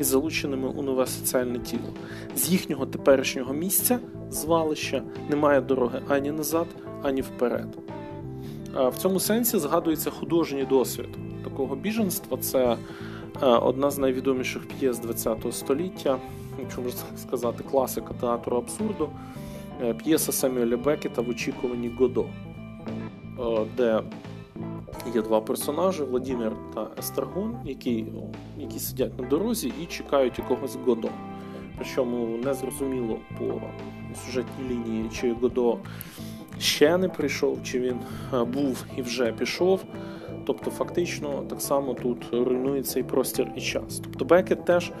і 0.00 0.04
залученими 0.04 0.68
у 0.68 0.82
нове 0.82 1.06
соціальне 1.06 1.58
тіло. 1.58 1.94
З 2.36 2.50
їхнього 2.50 2.86
теперішнього 2.86 3.54
місця, 3.54 3.98
звалища, 4.30 5.02
немає 5.30 5.60
дороги 5.60 6.02
ані 6.08 6.30
назад, 6.30 6.66
ані 7.02 7.20
вперед. 7.20 7.78
В 8.74 8.96
цьому 8.96 9.20
сенсі 9.20 9.58
згадується 9.58 10.10
художній 10.10 10.64
досвід 10.64 11.08
такого 11.44 11.76
біженства. 11.76 12.38
Це 12.38 12.76
одна 13.46 13.90
з 13.90 13.98
найвідоміших 13.98 14.68
п'єс 14.68 15.00
ХХ 15.00 15.52
століття, 15.52 16.18
якщо 16.60 16.82
можна 16.82 17.00
сказати, 17.16 17.64
класика 17.70 18.14
театру 18.20 18.56
абсурду, 18.56 19.10
е, 19.82 19.94
п'єса 19.94 20.32
Семюеля 20.32 20.76
Бекета 20.76 21.22
в 21.22 21.28
очікуванні 21.28 21.88
Годо, 21.88 22.24
е, 22.24 23.66
де 23.76 24.02
є 25.14 25.22
два 25.22 25.40
персонажі 25.40 26.02
Владимир 26.02 26.52
та 26.74 26.86
Естергон, 26.98 27.56
які 27.64 28.06
які 28.58 28.78
сидять 28.78 29.18
на 29.20 29.28
дорозі 29.28 29.72
і 29.82 29.86
чекають 29.86 30.38
якогось 30.38 30.76
Годо. 30.86 31.08
причому 31.76 32.36
не 32.44 32.54
зрозуміло 32.54 33.18
по 33.38 33.44
сюжетній 34.26 34.68
лінії, 34.68 35.10
чи 35.12 35.32
Годо 35.32 35.78
ще 36.58 36.98
не 36.98 37.08
прийшов, 37.08 37.58
чи 37.64 37.80
він 37.80 37.96
був 38.46 38.84
і 38.96 39.02
вже 39.02 39.32
пішов. 39.32 39.80
Тобто, 40.50 40.70
фактично, 40.70 41.44
так 41.48 41.60
само 41.60 41.94
тут 41.94 42.26
руйнується 42.32 43.00
і 43.00 43.02
простір 43.02 43.52
і 43.56 43.60
час. 43.60 44.00
Тобто 44.04 44.24
Бекет 44.24 44.64
теж 44.64 44.92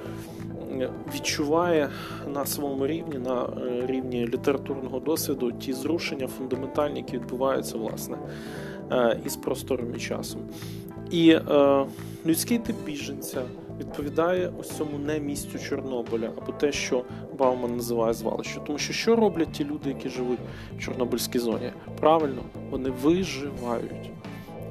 відчуває 1.14 1.88
на 2.34 2.46
своєму 2.46 2.86
рівні, 2.86 3.18
на 3.18 3.42
е, 3.42 3.86
рівні 3.86 4.26
літературного 4.26 5.00
досвіду, 5.00 5.52
ті 5.52 5.72
зрушення 5.72 6.26
фундаментальні, 6.26 6.98
які 6.98 7.18
відбуваються 7.18 7.78
власне 7.78 8.16
е, 8.92 9.20
із 9.26 9.36
простором 9.36 9.94
і 9.96 9.98
часом. 9.98 10.40
І 11.10 11.30
е, 11.30 11.86
людський 12.26 12.58
тип 12.58 12.76
біженця 12.86 13.42
відповідає 13.80 14.52
ось 14.60 14.70
цьому 14.70 14.98
не 14.98 15.20
місцю 15.20 15.58
Чорнобиля, 15.58 16.30
або 16.42 16.52
те, 16.52 16.72
що 16.72 17.04
Бауман 17.38 17.76
називає 17.76 18.12
звалище. 18.12 18.60
Тому 18.66 18.78
що 18.78 18.92
що 18.92 19.16
роблять 19.16 19.52
ті 19.52 19.64
люди, 19.64 19.88
які 19.88 20.08
живуть 20.08 20.40
в 20.76 20.80
Чорнобильській 20.80 21.38
зоні? 21.38 21.72
Правильно, 22.00 22.42
вони 22.70 22.90
виживають. 22.90 24.10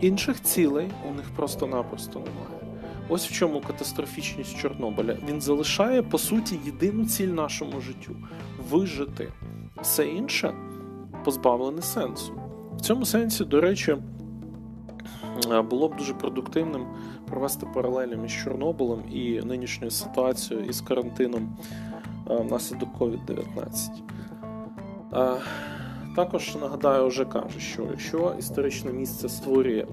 Інших 0.02 0.42
цілей 0.42 0.92
у 1.12 1.14
них 1.14 1.26
просто-напросто 1.36 2.20
немає. 2.20 2.78
Ось 3.10 3.28
в 3.28 3.32
чому 3.32 3.62
катастрофічність 3.62 4.58
Чорнобиля. 4.58 5.18
Він 5.30 5.42
залишає, 5.42 6.02
по 6.02 6.18
суті, 6.18 6.60
єдину 6.66 7.06
ціль 7.06 7.28
нашому 7.28 7.82
життю 7.82 8.16
вижити. 8.70 9.32
Все 9.82 10.08
інше 10.08 10.54
позбавлене 11.26 11.82
сенсу. 11.82 12.34
В 12.78 12.82
цьому 12.82 13.06
сенсі, 13.06 13.46
до 13.46 13.62
речі, 13.62 13.98
було 15.70 15.88
б 15.90 15.96
дуже 15.96 16.14
продуктивним 16.14 16.86
провести 17.28 17.66
паралелі 17.66 18.16
між 18.16 18.44
Чорнобилем 18.44 19.04
і 19.12 19.42
нинішньою 19.42 19.92
ситуацією 19.92 20.66
із 20.66 20.82
карантином 20.82 21.58
внаслідок 22.26 22.90
COVID-19. 23.00 23.90
Також 26.20 26.56
нагадаю, 26.62 27.08
вже 27.08 27.26
кажу, 27.26 27.60
що 27.60 27.84
якщо 27.92 28.36
історичне 28.40 28.94
місце 28.94 29.30
створює 29.30 29.86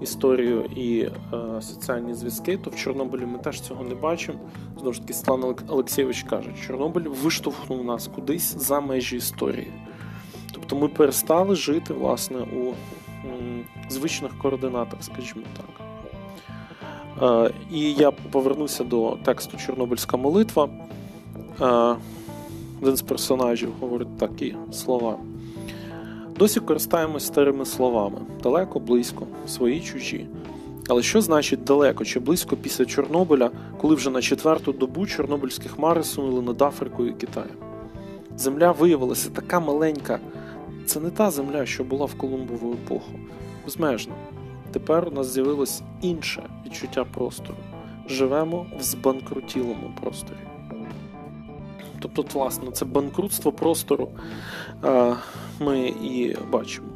історію 0.00 0.64
і 0.76 1.00
е, 1.00 1.62
соціальні 1.62 2.14
зв'язки, 2.14 2.56
то 2.56 2.70
в 2.70 2.76
Чорнобилі 2.76 3.26
ми 3.26 3.38
теж 3.38 3.60
цього 3.60 3.84
не 3.84 3.94
бачимо. 3.94 4.38
Знову 4.76 4.92
ж 4.92 5.00
таки, 5.00 5.12
Стан 5.12 5.54
Олексійович 5.68 6.22
каже, 6.22 6.50
Чорнобиль 6.66 7.02
виштовхнув 7.22 7.84
нас 7.84 8.10
кудись 8.14 8.56
за 8.56 8.80
межі 8.80 9.16
історії. 9.16 9.72
Тобто 10.52 10.76
ми 10.76 10.88
перестали 10.88 11.54
жити 11.54 11.94
власне 11.94 12.38
у 12.38 12.68
м, 13.28 13.64
звичних 13.88 14.38
координатах, 14.38 15.02
скажімо 15.02 15.44
так. 15.56 15.86
Е, 17.50 17.54
і 17.70 17.92
я 17.92 18.10
повернуся 18.10 18.84
до 18.84 19.18
тексту 19.24 19.56
Чорнобильська 19.56 20.16
молитва. 20.16 20.68
Е, 21.60 21.96
один 22.82 22.96
з 22.96 23.02
персонажів 23.02 23.72
говорить 23.80 24.18
такі 24.18 24.56
слова. 24.72 25.18
Досі 26.38 26.60
користаємось 26.60 27.26
старими 27.26 27.64
словами 27.64 28.18
далеко, 28.42 28.80
близько, 28.80 29.26
свої 29.46 29.80
чужі. 29.80 30.26
Але 30.88 31.02
що 31.02 31.20
значить 31.20 31.64
далеко 31.64 32.04
чи 32.04 32.20
близько 32.20 32.56
після 32.56 32.84
Чорнобиля, 32.84 33.50
коли 33.80 33.94
вже 33.94 34.10
на 34.10 34.22
четверту 34.22 34.72
добу 34.72 35.06
чорнобильські 35.06 35.68
хмари 35.68 36.02
сунули 36.02 36.42
над 36.42 36.62
Африкою 36.62 37.10
і 37.10 37.12
Китаєм? 37.12 37.56
Земля 38.36 38.72
виявилася 38.72 39.30
така 39.30 39.60
маленька. 39.60 40.18
Це 40.86 41.00
не 41.00 41.10
та 41.10 41.30
земля, 41.30 41.66
що 41.66 41.84
була 41.84 42.06
в 42.06 42.14
Колумбову 42.14 42.72
епоху. 42.72 43.12
Безмежно. 43.64 44.14
Тепер 44.72 45.08
у 45.08 45.10
нас 45.10 45.26
з'явилось 45.26 45.82
інше 46.02 46.42
відчуття 46.66 47.04
простору. 47.04 47.58
Живемо 48.08 48.66
в 48.78 48.82
збанкрутілому 48.82 49.92
просторі. 50.00 50.53
Тобто, 52.04 52.38
власне, 52.38 52.70
це 52.70 52.84
банкрутство 52.84 53.52
простору 53.52 54.08
ми 55.60 55.88
і 55.88 56.36
бачимо. 56.52 56.86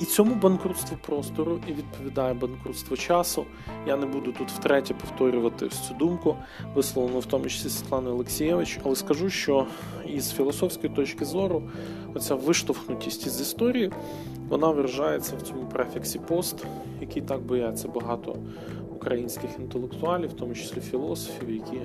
І 0.00 0.04
цьому 0.04 0.34
банкрутству 0.34 0.98
простору 1.06 1.60
і 1.68 1.72
відповідає 1.72 2.34
банкрутство 2.34 2.96
часу. 2.96 3.44
Я 3.86 3.96
не 3.96 4.06
буду 4.06 4.32
тут 4.32 4.50
втретє 4.50 4.94
повторювати 4.94 5.68
цю 5.68 5.94
думку, 5.94 6.36
висловлену 6.74 7.18
в 7.18 7.26
тому 7.26 7.44
числі 7.44 7.70
Світланою 7.70 8.14
Олексієвич, 8.14 8.78
але 8.84 8.96
скажу, 8.96 9.30
що 9.30 9.66
із 10.06 10.32
філософської 10.32 10.92
точки 10.92 11.24
зору 11.24 11.62
оця 12.14 12.34
виштовхнутість 12.34 13.26
із 13.26 13.40
історії 13.40 13.90
вона 14.48 14.70
виражається 14.70 15.36
в 15.36 15.42
цьому 15.42 15.66
префіксі 15.66 16.18
пост, 16.18 16.66
який 17.00 17.22
так 17.22 17.40
бояться 17.40 17.88
багато 17.88 18.36
українських 18.96 19.50
інтелектуалів, 19.58 20.30
в 20.30 20.32
тому 20.32 20.54
числі 20.54 20.80
філософів, 20.80 21.50
які 21.50 21.80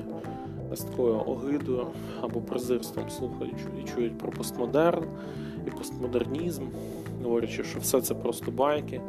з 0.71 0.81
такою 0.81 1.23
огидою 1.25 1.87
або 2.21 2.41
презирством 2.41 3.09
слухають 3.09 3.55
і 3.81 3.83
чують 3.83 4.17
про 4.17 4.31
постмодерн 4.31 5.05
і 5.67 5.69
постмодернізм, 5.69 6.63
говорячи, 7.23 7.63
що 7.63 7.79
все 7.79 8.01
це 8.01 8.13
просто 8.13 8.51
байки, 8.51 9.01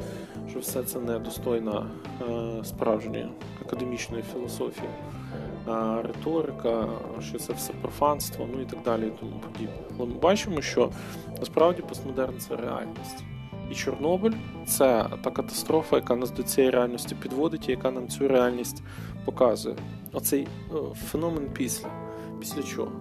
що 0.51 0.59
все 0.59 0.83
це 0.83 1.01
недостойна 1.01 1.87
е, 2.23 2.65
справжньої 2.65 3.29
академічної 3.67 4.23
філософії, 4.33 4.89
е, 5.69 6.03
риторика, 6.03 6.89
що 7.21 7.39
це 7.39 7.53
все 7.53 7.73
профанство, 7.73 8.49
ну 8.55 8.61
і 8.63 8.65
так 8.65 8.79
далі, 8.85 9.07
і 9.07 9.13
тому 9.21 9.41
подібне. 9.53 9.77
Але 9.99 10.07
ми 10.07 10.15
бачимо, 10.15 10.61
що 10.61 10.91
насправді 11.41 11.83
постмодерн 11.83 12.39
це 12.39 12.57
реальність. 12.57 13.25
І 13.71 13.75
Чорнобиль 13.75 14.33
це 14.67 15.07
та 15.23 15.31
катастрофа, 15.31 15.97
яка 15.97 16.17
нас 16.17 16.31
до 16.31 16.43
цієї 16.43 16.71
реальності 16.71 17.15
підводить, 17.15 17.69
і 17.69 17.71
яка 17.71 17.91
нам 17.91 18.09
цю 18.09 18.29
реальність 18.29 18.83
показує. 19.25 19.77
Оцей 20.13 20.49
феномен 20.95 21.51
після. 21.53 21.89
Після 22.41 22.63
чого? 22.63 22.93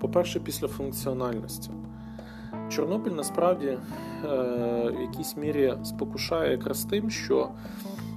По-перше, 0.00 0.40
після 0.40 0.68
функціональності. 0.68 1.70
Чорнобиль 2.68 3.10
насправді 3.10 3.66
е, 3.66 3.78
в 4.96 5.00
якійсь 5.00 5.36
мірі 5.36 5.74
спокушає 5.84 6.50
якраз 6.50 6.84
тим, 6.84 7.10
що 7.10 7.48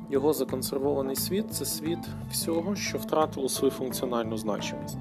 його 0.10 0.34
законсервований 0.34 1.16
світ 1.16 1.54
це 1.54 1.66
світ 1.66 2.00
всього, 2.32 2.76
що 2.76 2.98
втратило 2.98 3.50
свою 3.50 3.72
функціональну 3.72 4.38
значимість. 4.38 4.98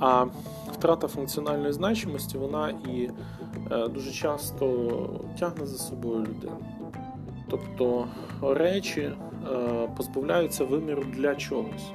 А 0.00 0.26
втрата 0.72 1.08
функціональної 1.08 1.72
значимості 1.72 2.38
вона 2.38 2.68
і 2.70 3.10
е, 3.70 3.88
дуже 3.88 4.10
часто 4.12 4.66
тягне 5.38 5.66
за 5.66 5.78
собою 5.78 6.20
людину. 6.20 6.56
Тобто 7.50 8.06
речі 8.42 9.00
е, 9.00 9.14
позбавляються 9.96 10.64
виміру 10.64 11.04
для 11.04 11.34
чогось. 11.34 11.90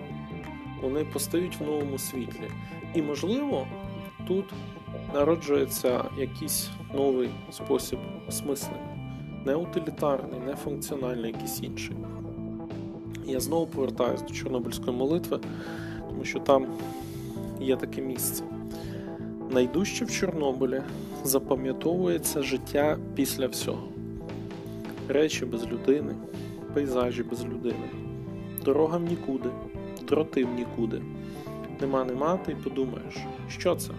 Вони 0.82 1.06
постають 1.06 1.60
в 1.60 1.64
новому 1.64 1.98
світлі. 1.98 2.52
І, 2.94 3.02
можливо, 3.02 3.68
тут 4.28 4.46
народжується 5.14 6.04
якийсь 6.18 6.70
новий 6.94 7.30
спосіб 7.52 8.00
осмислення. 8.28 8.98
Не 9.46 9.56
утилітарний, 9.56 10.40
не 10.46 10.56
функціональний, 10.56 11.32
якийсь 11.32 11.64
інший. 11.64 11.96
Я 13.26 13.40
знову 13.40 13.68
повертаюся 13.68 14.24
до 14.24 14.34
Чорнобильської 14.34 14.98
молитви, 14.98 15.40
тому 16.10 16.26
що 16.26 16.40
там 16.40 16.66
є 17.64 17.76
таке 17.76 18.02
місце. 18.02 18.44
Найдужче 19.52 20.06
в 20.06 20.12
Чорнобилі 20.12 20.82
запам'ятовується 21.24 22.42
життя 22.42 22.98
після 23.16 23.48
всього. 23.48 23.88
Речі 25.08 25.46
без 25.46 25.68
людини, 25.68 26.16
пейзажі 26.74 27.24
без 27.24 27.46
людини, 27.46 27.90
дорога 28.66 28.98
в 28.98 29.04
нікуди, 29.04 29.50
дроти 30.08 30.46
в 30.46 30.54
нікуди. 30.54 31.02
Нема 31.82 32.06
нема, 32.06 32.38
ти 32.38 32.56
подумаєш, 32.64 33.18
що 33.50 33.76
це? 33.76 33.92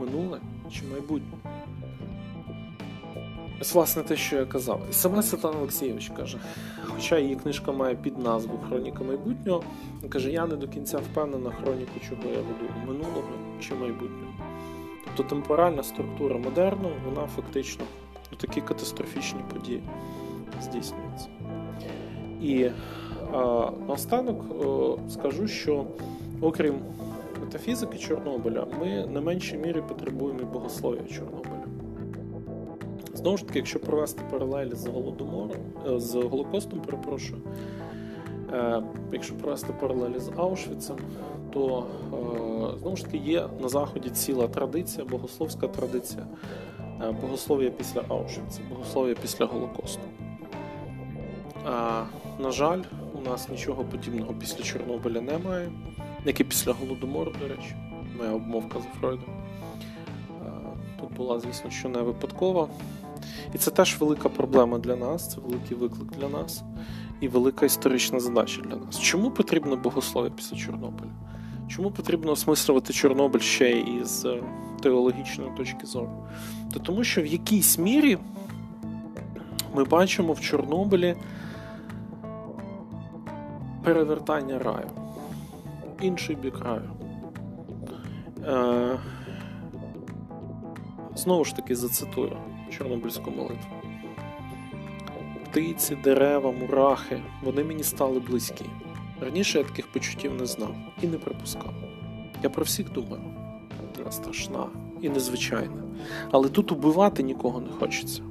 Минуле 0.00 0.40
чи 0.72 0.82
майбутнє? 0.92 1.47
Ось, 3.60 3.74
власне, 3.74 4.02
те, 4.02 4.16
що 4.16 4.36
я 4.36 4.44
казав. 4.44 4.80
І 4.90 4.92
сама 4.92 5.22
Світлана 5.22 5.58
Олексійович 5.58 6.12
каже, 6.16 6.38
хоча 6.82 7.18
її 7.18 7.36
книжка 7.36 7.72
має 7.72 7.94
під 7.94 8.18
назву 8.18 8.58
Хроніка 8.68 9.04
майбутнього, 9.04 9.62
каже, 10.08 10.30
я 10.30 10.46
не 10.46 10.56
до 10.56 10.68
кінця 10.68 10.98
впевнена 10.98 11.50
хроніку, 11.50 11.92
чого 12.08 12.22
я 12.22 12.38
веду 12.38 12.72
минулого 12.86 13.32
чи 13.60 13.74
майбутнього. 13.74 14.32
Тобто 15.04 15.22
темпоральна 15.22 15.82
структура 15.82 16.38
модерну, 16.38 16.90
вона 17.04 17.26
фактично 17.26 17.84
у 18.32 18.36
такі 18.36 18.60
катастрофічні 18.60 19.40
події 19.54 19.82
здійснюється. 20.62 21.28
І 22.42 22.70
а, 23.32 23.70
наостанок 23.86 24.44
скажу, 25.10 25.48
що 25.48 25.86
окрім 26.40 26.74
метафізики 27.40 27.98
Чорнобиля, 27.98 28.66
ми 28.80 29.06
на 29.06 29.20
меншій 29.20 29.56
мірі 29.56 29.82
потребуємо 29.88 30.40
і 30.40 30.44
богослов'я 30.44 31.02
Чорнобиля. 31.02 31.47
Знову 33.18 33.36
ж 33.36 33.46
таки, 33.46 33.58
якщо 33.58 33.80
провести 33.80 34.22
паралелі 34.30 34.74
з 34.74 34.86
Голодомором, 34.86 35.56
е, 35.88 36.00
з 36.00 36.14
Голокостом, 36.14 36.80
перепрошую, 36.80 37.40
е, 38.52 38.82
якщо 39.12 39.34
провести 39.34 39.72
паралелі 39.80 40.18
з 40.18 40.30
Аушвіцем, 40.36 40.96
то 41.52 41.86
е, 42.12 42.78
знову 42.78 42.96
ж 42.96 43.04
таки 43.04 43.16
є 43.16 43.48
на 43.60 43.68
Заході 43.68 44.10
ціла 44.10 44.48
традиція, 44.48 45.04
богословська 45.04 45.68
традиція, 45.68 46.26
богослов'я 47.20 47.70
після 47.70 48.02
Аушвіца, 48.08 48.60
богослов'я 48.70 49.14
після 49.22 49.46
Голокосту. 49.46 50.02
На 52.38 52.50
жаль, 52.50 52.82
у 53.18 53.20
нас 53.20 53.48
нічого 53.48 53.84
подібного 53.84 54.34
після 54.40 54.64
Чорнобиля 54.64 55.20
немає, 55.20 55.72
як 56.24 56.40
і 56.40 56.44
після 56.44 56.72
Голодомору, 56.72 57.32
до 57.40 57.48
речі. 57.48 57.74
моя 58.18 58.32
обмовка 58.32 58.78
за 58.78 59.00
Фройдом. 59.00 59.30
Тут 61.00 61.12
була, 61.12 61.40
звісно, 61.40 61.70
що 61.70 61.88
не 61.88 62.02
випадкова. 62.02 62.68
І 63.54 63.58
це 63.58 63.70
теж 63.70 63.96
велика 64.00 64.28
проблема 64.28 64.78
для 64.78 64.96
нас, 64.96 65.30
це 65.30 65.40
великий 65.40 65.76
виклик 65.76 66.12
для 66.18 66.28
нас 66.28 66.62
і 67.20 67.28
велика 67.28 67.66
історична 67.66 68.20
задача 68.20 68.62
для 68.62 68.76
нас. 68.76 69.00
Чому 69.00 69.30
потрібно 69.30 69.76
богослов'я 69.76 70.30
після 70.30 70.56
Чорнобиля? 70.56 71.10
Чому 71.68 71.90
потрібно 71.90 72.32
осмислювати 72.32 72.92
Чорнобиль 72.92 73.40
ще 73.40 73.70
із 73.70 74.24
е, 74.24 74.42
теологічної 74.82 75.50
точки 75.56 75.86
зору? 75.86 76.26
То 76.72 76.80
тому 76.80 77.04
що 77.04 77.22
в 77.22 77.26
якійсь 77.26 77.78
мірі 77.78 78.18
ми 79.74 79.84
бачимо 79.84 80.32
в 80.32 80.40
Чорнобилі 80.40 81.16
перевертання 83.84 84.58
раю, 84.58 84.90
інший 86.00 86.36
бік 86.36 86.58
раю. 86.58 86.90
Е, 88.46 88.98
Знову 91.16 91.44
ж 91.44 91.56
таки 91.56 91.76
зацитую 91.76 92.36
Чорнобильську 92.78 93.30
молитву. 93.30 93.76
Птиці, 95.44 95.96
дерева, 96.04 96.52
мурахи, 96.52 97.22
вони 97.42 97.64
мені 97.64 97.82
стали 97.82 98.20
близькі. 98.20 98.64
Раніше 99.20 99.58
я 99.58 99.64
таких 99.64 99.92
почуттів 99.92 100.34
не 100.34 100.46
знав 100.46 100.74
і 101.02 101.06
не 101.06 101.18
припускав. 101.18 101.74
Я 102.42 102.50
про 102.50 102.64
всіх 102.64 102.92
думаю, 102.92 103.22
вона 103.98 104.10
страшна 104.12 104.66
і 105.00 105.08
незвичайна. 105.08 105.82
Але 106.30 106.48
тут 106.48 106.72
убивати 106.72 107.22
нікого 107.22 107.60
не 107.60 107.70
хочеться. 107.70 108.22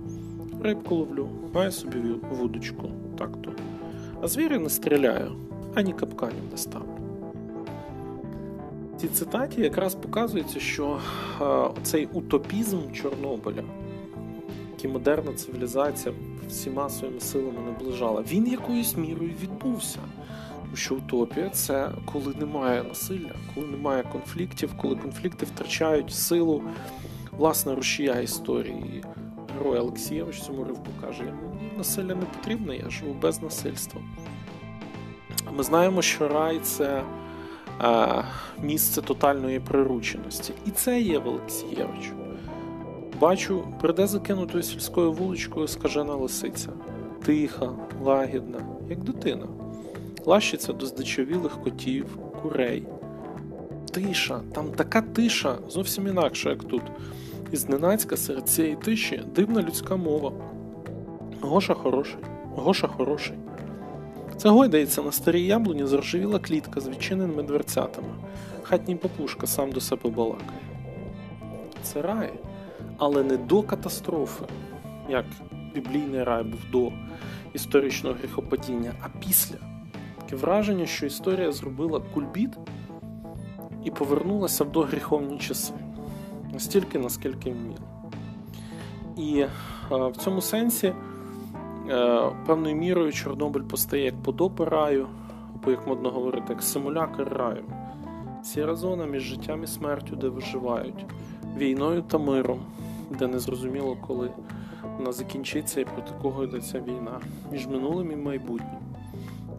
Рибку 0.63 0.95
ловлю, 0.95 1.29
маю 1.53 1.71
собі 1.71 1.97
вудочку, 2.31 2.91
так 3.17 3.41
то. 3.41 3.51
А 4.21 4.27
звірі 4.27 4.57
не 4.57 4.69
стріляю, 4.69 5.31
ані 5.75 5.93
капканів 5.93 6.43
не 6.51 6.57
ставлю. 6.57 6.87
В 8.95 9.01
цій 9.01 9.07
цитаті 9.07 9.61
якраз 9.61 9.95
показується, 9.95 10.59
що 10.59 10.99
е, 11.41 11.69
цей 11.83 12.05
утопізм 12.13 12.77
Чорнобиля, 12.93 13.63
який 14.77 14.91
модерна 14.91 15.33
цивілізація 15.33 16.15
всіма 16.49 16.89
своїми 16.89 17.19
силами 17.19 17.59
наближала, 17.65 18.23
він 18.31 18.47
якоюсь 18.47 18.97
мірою 18.97 19.33
відбувся. 19.41 19.99
Тому 20.61 20.75
що 20.75 20.95
утопія 20.95 21.49
це 21.49 21.91
коли 22.05 22.33
немає 22.39 22.83
насилля, 22.83 23.31
коли 23.55 23.67
немає 23.67 24.03
конфліктів, 24.11 24.73
коли 24.77 24.95
конфлікти 24.95 25.45
втрачають 25.45 26.13
силу 26.13 26.63
власне 27.31 27.75
рушія 27.75 28.19
історії. 28.19 29.03
Герой 29.57 29.79
Олексійович 29.79 30.41
цьому 30.41 30.63
ривку 30.63 30.87
каже: 31.01 31.23
мені 31.23 31.71
насилля 31.77 32.15
не 32.15 32.25
потрібне, 32.25 32.77
я 32.77 32.89
живу 32.89 33.13
без 33.13 33.41
насильства. 33.41 34.01
Ми 35.51 35.63
знаємо, 35.63 36.01
що 36.01 36.27
рай 36.27 36.59
це 36.59 37.03
е, 37.81 38.23
місце 38.61 39.01
тотальної 39.01 39.59
прирученості. 39.59 40.53
І 40.65 40.71
це 40.71 41.01
є 41.01 41.19
в 41.19 41.27
Олексієвичу. 41.27 42.16
Бачу, 43.19 43.63
прийде 43.81 44.07
закинутою 44.07 44.63
сільською 44.63 45.11
вуличкою 45.11 45.67
скажена 45.67 46.15
лисиця, 46.15 46.69
тиха, 47.25 47.69
лагідна, 48.03 48.59
як 48.89 48.99
дитина, 48.99 49.47
лащиться 50.25 50.73
до 50.73 50.85
здичавілих 50.85 51.61
котів, 51.63 52.17
курей. 52.41 52.83
Тиша, 53.91 54.41
там 54.53 54.71
така 54.71 55.01
тиша, 55.01 55.57
зовсім 55.69 56.07
інакша, 56.07 56.49
як 56.49 56.63
тут. 56.63 56.81
І 57.51 57.57
зненацька 57.57 58.17
серед 58.17 58.49
цієї 58.49 58.75
тиші 58.75 59.21
дивна 59.35 59.61
людська 59.61 59.95
мова. 59.95 60.31
Гоша 61.41 61.73
хороший, 61.73 62.19
Гоша 62.55 62.87
хороший. 62.87 63.37
Це 64.37 64.49
гойдається 64.49 65.01
на 65.01 65.11
старій 65.11 65.45
яблуні 65.45 65.85
заржавіла 65.85 66.39
клітка 66.39 66.79
з 66.81 66.87
відчиненими 66.87 67.43
дверцятами. 67.43 68.07
Хатній 68.63 68.95
папушка 68.95 69.47
сам 69.47 69.71
до 69.71 69.81
себе 69.81 70.09
балакає. 70.09 70.61
Це 71.83 72.01
рай, 72.01 72.33
але 72.97 73.23
не 73.23 73.37
до 73.37 73.63
катастрофи, 73.63 74.45
як 75.09 75.25
біблійний 75.73 76.23
рай 76.23 76.43
був 76.43 76.59
до 76.71 76.91
історичного 77.53 78.15
гріхопадіння, 78.19 78.93
а 79.01 79.19
після. 79.19 79.55
Таке 80.19 80.35
враження, 80.35 80.85
що 80.85 81.05
історія 81.05 81.51
зробила 81.51 82.01
кульбіт 82.13 82.57
і 83.83 83.91
повернулася 83.91 84.63
в 84.63 84.71
догріховні 84.71 85.37
часи. 85.37 85.73
Настільки, 86.53 86.99
наскільки 86.99 87.51
вміла. 87.51 87.77
І 89.17 89.45
а, 89.89 90.07
в 90.07 90.17
цьому 90.17 90.41
сенсі. 90.41 90.93
Е, 91.89 92.31
певною 92.45 92.75
мірою 92.75 93.13
Чорнобиль 93.13 93.61
постає 93.61 94.03
як 94.03 94.23
подоби 94.23 94.65
раю, 94.65 95.07
або, 95.55 95.71
як 95.71 95.87
модно 95.87 96.09
говорити, 96.09 96.45
як 96.49 96.63
симулякр 96.63 97.23
раю. 97.23 97.63
Сіра 98.43 98.75
зона 98.75 99.05
між 99.05 99.21
життям 99.21 99.63
і 99.63 99.67
смертю, 99.67 100.15
де 100.15 100.29
виживають, 100.29 101.05
війною 101.57 102.01
та 102.01 102.17
миром, 102.17 102.59
де 103.19 103.27
незрозуміло, 103.27 103.97
коли 104.07 104.31
вона 104.97 105.11
закінчиться 105.11 105.81
і 105.81 105.85
проти 105.85 106.11
кого 106.21 106.43
йдеться 106.43 106.79
війна, 106.79 107.19
між 107.51 107.67
минулим 107.67 108.11
і 108.11 108.15
майбутнім, 108.15 108.79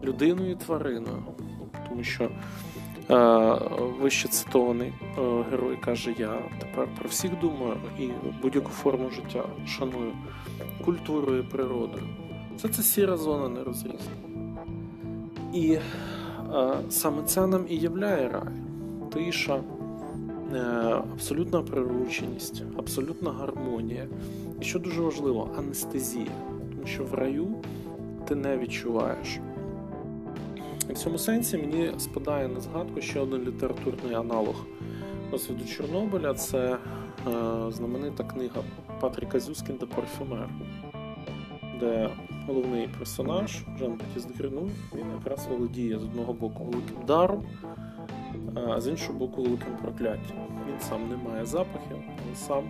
людиною 0.03 0.51
і 0.51 0.55
твариною. 0.55 1.23
Тому 1.89 2.03
що 2.03 2.23
е, 2.23 2.29
вище 4.01 4.27
цитований 4.27 4.93
е, 5.17 5.43
герой 5.51 5.77
каже: 5.77 6.15
Я 6.17 6.41
тепер 6.59 6.87
про 6.99 7.09
всіх 7.09 7.39
думаю 7.39 7.77
і 7.99 8.09
будь-яку 8.41 8.69
форму 8.69 9.09
життя 9.09 9.43
шаную 9.67 10.13
культурою 10.85 11.39
і 11.39 11.43
природою. 11.43 12.03
Це 12.57 12.67
це 12.67 12.83
сіра 12.83 13.17
зона 13.17 13.49
нерозрізна. 13.49 14.11
І 15.53 15.71
е, 15.73 15.81
саме 16.89 17.23
це 17.23 17.47
нам 17.47 17.65
і 17.69 17.77
являє 17.77 18.29
рай. 18.29 18.53
Тиша, 19.13 19.61
абсолютна 21.13 21.61
прирученість, 21.61 22.63
абсолютна 22.77 23.31
гармонія. 23.31 24.07
І 24.61 24.63
що 24.63 24.79
дуже 24.79 25.01
важливо, 25.01 25.49
анестезія. 25.57 26.31
Тому 26.71 26.87
що 26.87 27.03
в 27.03 27.13
раю 27.13 27.47
ти 28.27 28.35
не 28.35 28.57
відчуваєш. 28.57 29.39
І 30.89 30.93
в 30.93 30.97
цьому 30.97 31.17
сенсі 31.17 31.57
мені 31.57 31.91
спадає 31.97 32.47
на 32.47 32.59
згадку 32.59 33.01
ще 33.01 33.19
один 33.19 33.41
літературний 33.41 34.15
аналог 34.15 34.65
досвіду 35.31 35.65
Чорнобиля 35.65 36.33
це 36.33 36.57
е, 36.67 36.77
знаменита 37.71 38.23
книга 38.23 38.61
Патріка 38.99 39.39
Зюскінда 39.39 39.85
Парфюмер, 39.85 40.49
де 41.79 42.09
головний 42.47 42.87
персонаж 42.97 43.63
Жан 43.79 43.91
Батіст 43.91 44.37
Гренуй, 44.37 44.69
він 44.95 45.05
якраз 45.17 45.47
володіє 45.47 45.99
з 45.99 46.03
одного 46.03 46.33
боку 46.33 46.63
великим 46.63 47.05
даром, 47.07 47.43
а 48.55 48.81
з 48.81 48.87
іншого 48.87 49.19
боку, 49.19 49.41
великим 49.41 49.77
прокляттям. 49.81 50.37
Він 50.67 50.79
сам 50.79 51.09
не 51.09 51.15
має 51.29 51.45
запахів, 51.45 51.97
він 52.27 52.35
сам 52.35 52.63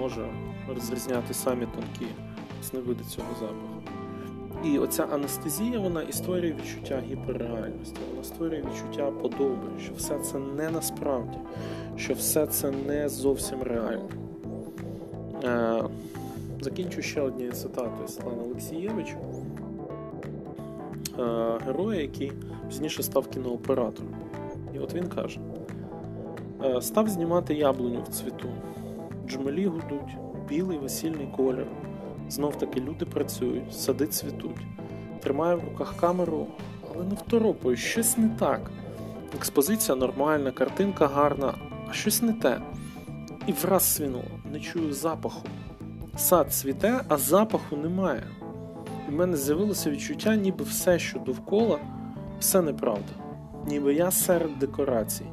може 0.00 0.26
розрізняти 0.68 1.34
самі 1.34 1.66
тонкі 1.66 2.12
всі 2.62 2.80
види 2.80 3.04
цього 3.04 3.28
запаху. 3.40 3.82
І 4.64 4.78
оця 4.78 5.04
анестезія, 5.04 5.78
вона 5.78 6.02
і 6.02 6.12
створює 6.12 6.52
відчуття 6.52 7.02
гіперреальності, 7.10 7.96
вона 8.10 8.24
створює 8.24 8.64
відчуття 8.70 9.10
подоби, 9.10 9.68
що 9.84 9.94
все 9.94 10.18
це 10.18 10.38
не 10.38 10.70
насправді, 10.70 11.38
що 11.96 12.14
все 12.14 12.46
це 12.46 12.70
не 12.70 13.08
зовсім 13.08 13.62
реально. 13.62 14.08
Е, 15.44 15.82
закінчу 16.60 17.02
ще 17.02 17.20
однією 17.20 17.52
цитатою 17.52 18.08
Світлана 18.08 18.42
Олексієвич, 18.42 19.16
е, 21.18 21.22
героя, 21.66 22.00
який 22.00 22.32
пізніше 22.68 23.02
став 23.02 23.26
кінооператором. 23.26 24.21
От 24.82 24.94
він 24.94 25.08
каже: 25.08 25.40
«Е, 26.64 26.82
став 26.82 27.08
знімати 27.08 27.54
яблуню 27.54 28.02
в 28.02 28.08
цвіту, 28.08 28.48
джмелі 29.28 29.66
гудуть, 29.66 30.16
білий 30.48 30.78
весільний 30.78 31.28
колір. 31.36 31.66
Знов 32.28 32.58
таки 32.58 32.80
люди 32.80 33.04
працюють, 33.04 33.74
сади 33.74 34.06
цвітуть. 34.06 34.66
Тримаю 35.20 35.58
в 35.58 35.64
руках 35.64 35.94
камеру, 36.00 36.46
але 36.94 37.04
не 37.04 37.14
второпаю, 37.14 37.76
щось 37.76 38.18
не 38.18 38.28
так. 38.28 38.70
Експозиція 39.36 39.96
нормальна, 39.96 40.50
картинка 40.50 41.06
гарна, 41.06 41.54
а 41.90 41.92
щось 41.92 42.22
не 42.22 42.32
те. 42.32 42.60
І 43.46 43.52
враз 43.52 43.94
свінуло, 43.94 44.24
не 44.52 44.60
чую 44.60 44.92
запаху. 44.92 45.46
Сад 46.16 46.52
цвіте, 46.52 47.00
а 47.08 47.16
запаху 47.16 47.76
немає. 47.76 48.22
І 49.08 49.10
в 49.10 49.14
мене 49.14 49.36
з'явилося 49.36 49.90
відчуття, 49.90 50.36
ніби 50.36 50.64
все, 50.64 50.98
що 50.98 51.18
довкола, 51.18 51.78
все 52.40 52.62
неправда, 52.62 53.12
ніби 53.66 53.94
я 53.94 54.10
серед 54.10 54.58
декорацій, 54.58 55.26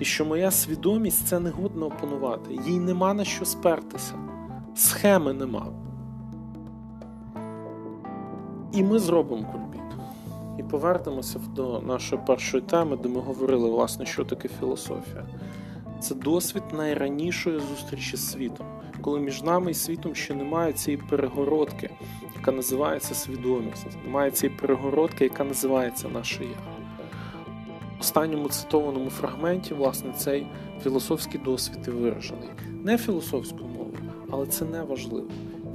і 0.00 0.04
що 0.04 0.24
моя 0.24 0.50
свідомість 0.50 1.26
це 1.26 1.40
негодно 1.40 1.86
опанувати, 1.86 2.58
їй 2.66 2.78
нема 2.78 3.14
на 3.14 3.24
що 3.24 3.44
спертися, 3.44 4.14
схеми 4.74 5.32
нема. 5.32 5.66
І 8.72 8.82
ми 8.82 8.98
зробимо 8.98 9.46
кульбіт. 9.52 9.78
І 10.58 10.62
повернемося 10.62 11.40
до 11.54 11.80
нашої 11.80 12.22
першої 12.26 12.62
теми, 12.62 12.96
де 12.96 13.08
ми 13.08 13.20
говорили, 13.20 13.70
власне, 13.70 14.06
що 14.06 14.24
таке 14.24 14.48
філософія. 14.48 15.26
Це 16.00 16.14
досвід 16.14 16.62
найранішої 16.72 17.60
зустрічі 17.60 18.16
з 18.16 18.30
світом, 18.30 18.66
коли 19.00 19.20
між 19.20 19.42
нами 19.42 19.70
і 19.70 19.74
світом 19.74 20.14
ще 20.14 20.34
немає 20.34 20.72
цієї 20.72 21.02
перегородки, 21.10 21.90
яка 22.36 22.52
називається 22.52 23.14
свідомість, 23.14 23.86
немає 24.04 24.30
цієї 24.30 24.58
перегородки, 24.58 25.24
яка 25.24 25.44
називається 25.44 26.08
наше 26.08 26.44
я. 26.44 26.77
Останньому 28.00 28.48
цитованому 28.48 29.10
фрагменті, 29.10 29.74
власне, 29.74 30.12
цей 30.16 30.46
філософський 30.82 31.40
досвід 31.44 31.78
і 31.88 31.90
виражений. 31.90 32.48
Не 32.84 32.98
філософською 32.98 33.66
мовою, 33.66 33.98
але 34.30 34.46
це 34.46 34.64
не 34.64 34.82
важливо. 34.82 35.26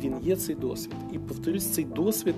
Він 0.02 0.16
є 0.22 0.36
цей 0.36 0.56
досвід. 0.56 0.96
І 1.12 1.20
повторюсь, 1.20 1.66
цей 1.66 1.86
досвід 1.86 2.36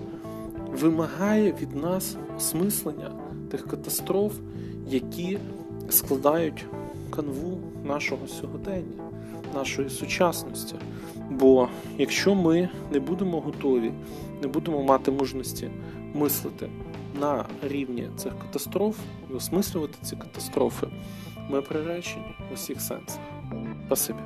вимагає 0.81 1.51
від 1.61 1.75
нас 1.75 2.17
осмислення 2.37 3.11
тих 3.51 3.67
катастроф, 3.67 4.33
які 4.89 5.37
складають 5.89 6.65
канву 7.09 7.57
нашого 7.83 8.27
сьогодення, 8.27 9.03
нашої 9.55 9.89
сучасності. 9.89 10.75
Бо 11.29 11.67
якщо 11.97 12.35
ми 12.35 12.69
не 12.91 12.99
будемо 12.99 13.41
готові, 13.41 13.91
не 14.41 14.47
будемо 14.47 14.83
мати 14.83 15.11
мужності 15.11 15.69
мислити 16.13 16.69
на 17.19 17.45
рівні 17.63 18.09
цих 18.17 18.39
катастроф 18.39 18.97
і 19.31 19.33
осмислювати 19.33 19.97
ці 20.01 20.15
катастрофи, 20.15 20.87
ми 21.49 21.61
приречені 21.61 22.35
в 22.49 22.53
усіх 22.53 22.81
сенсах. 22.81 23.21
Спасибі. 23.87 24.19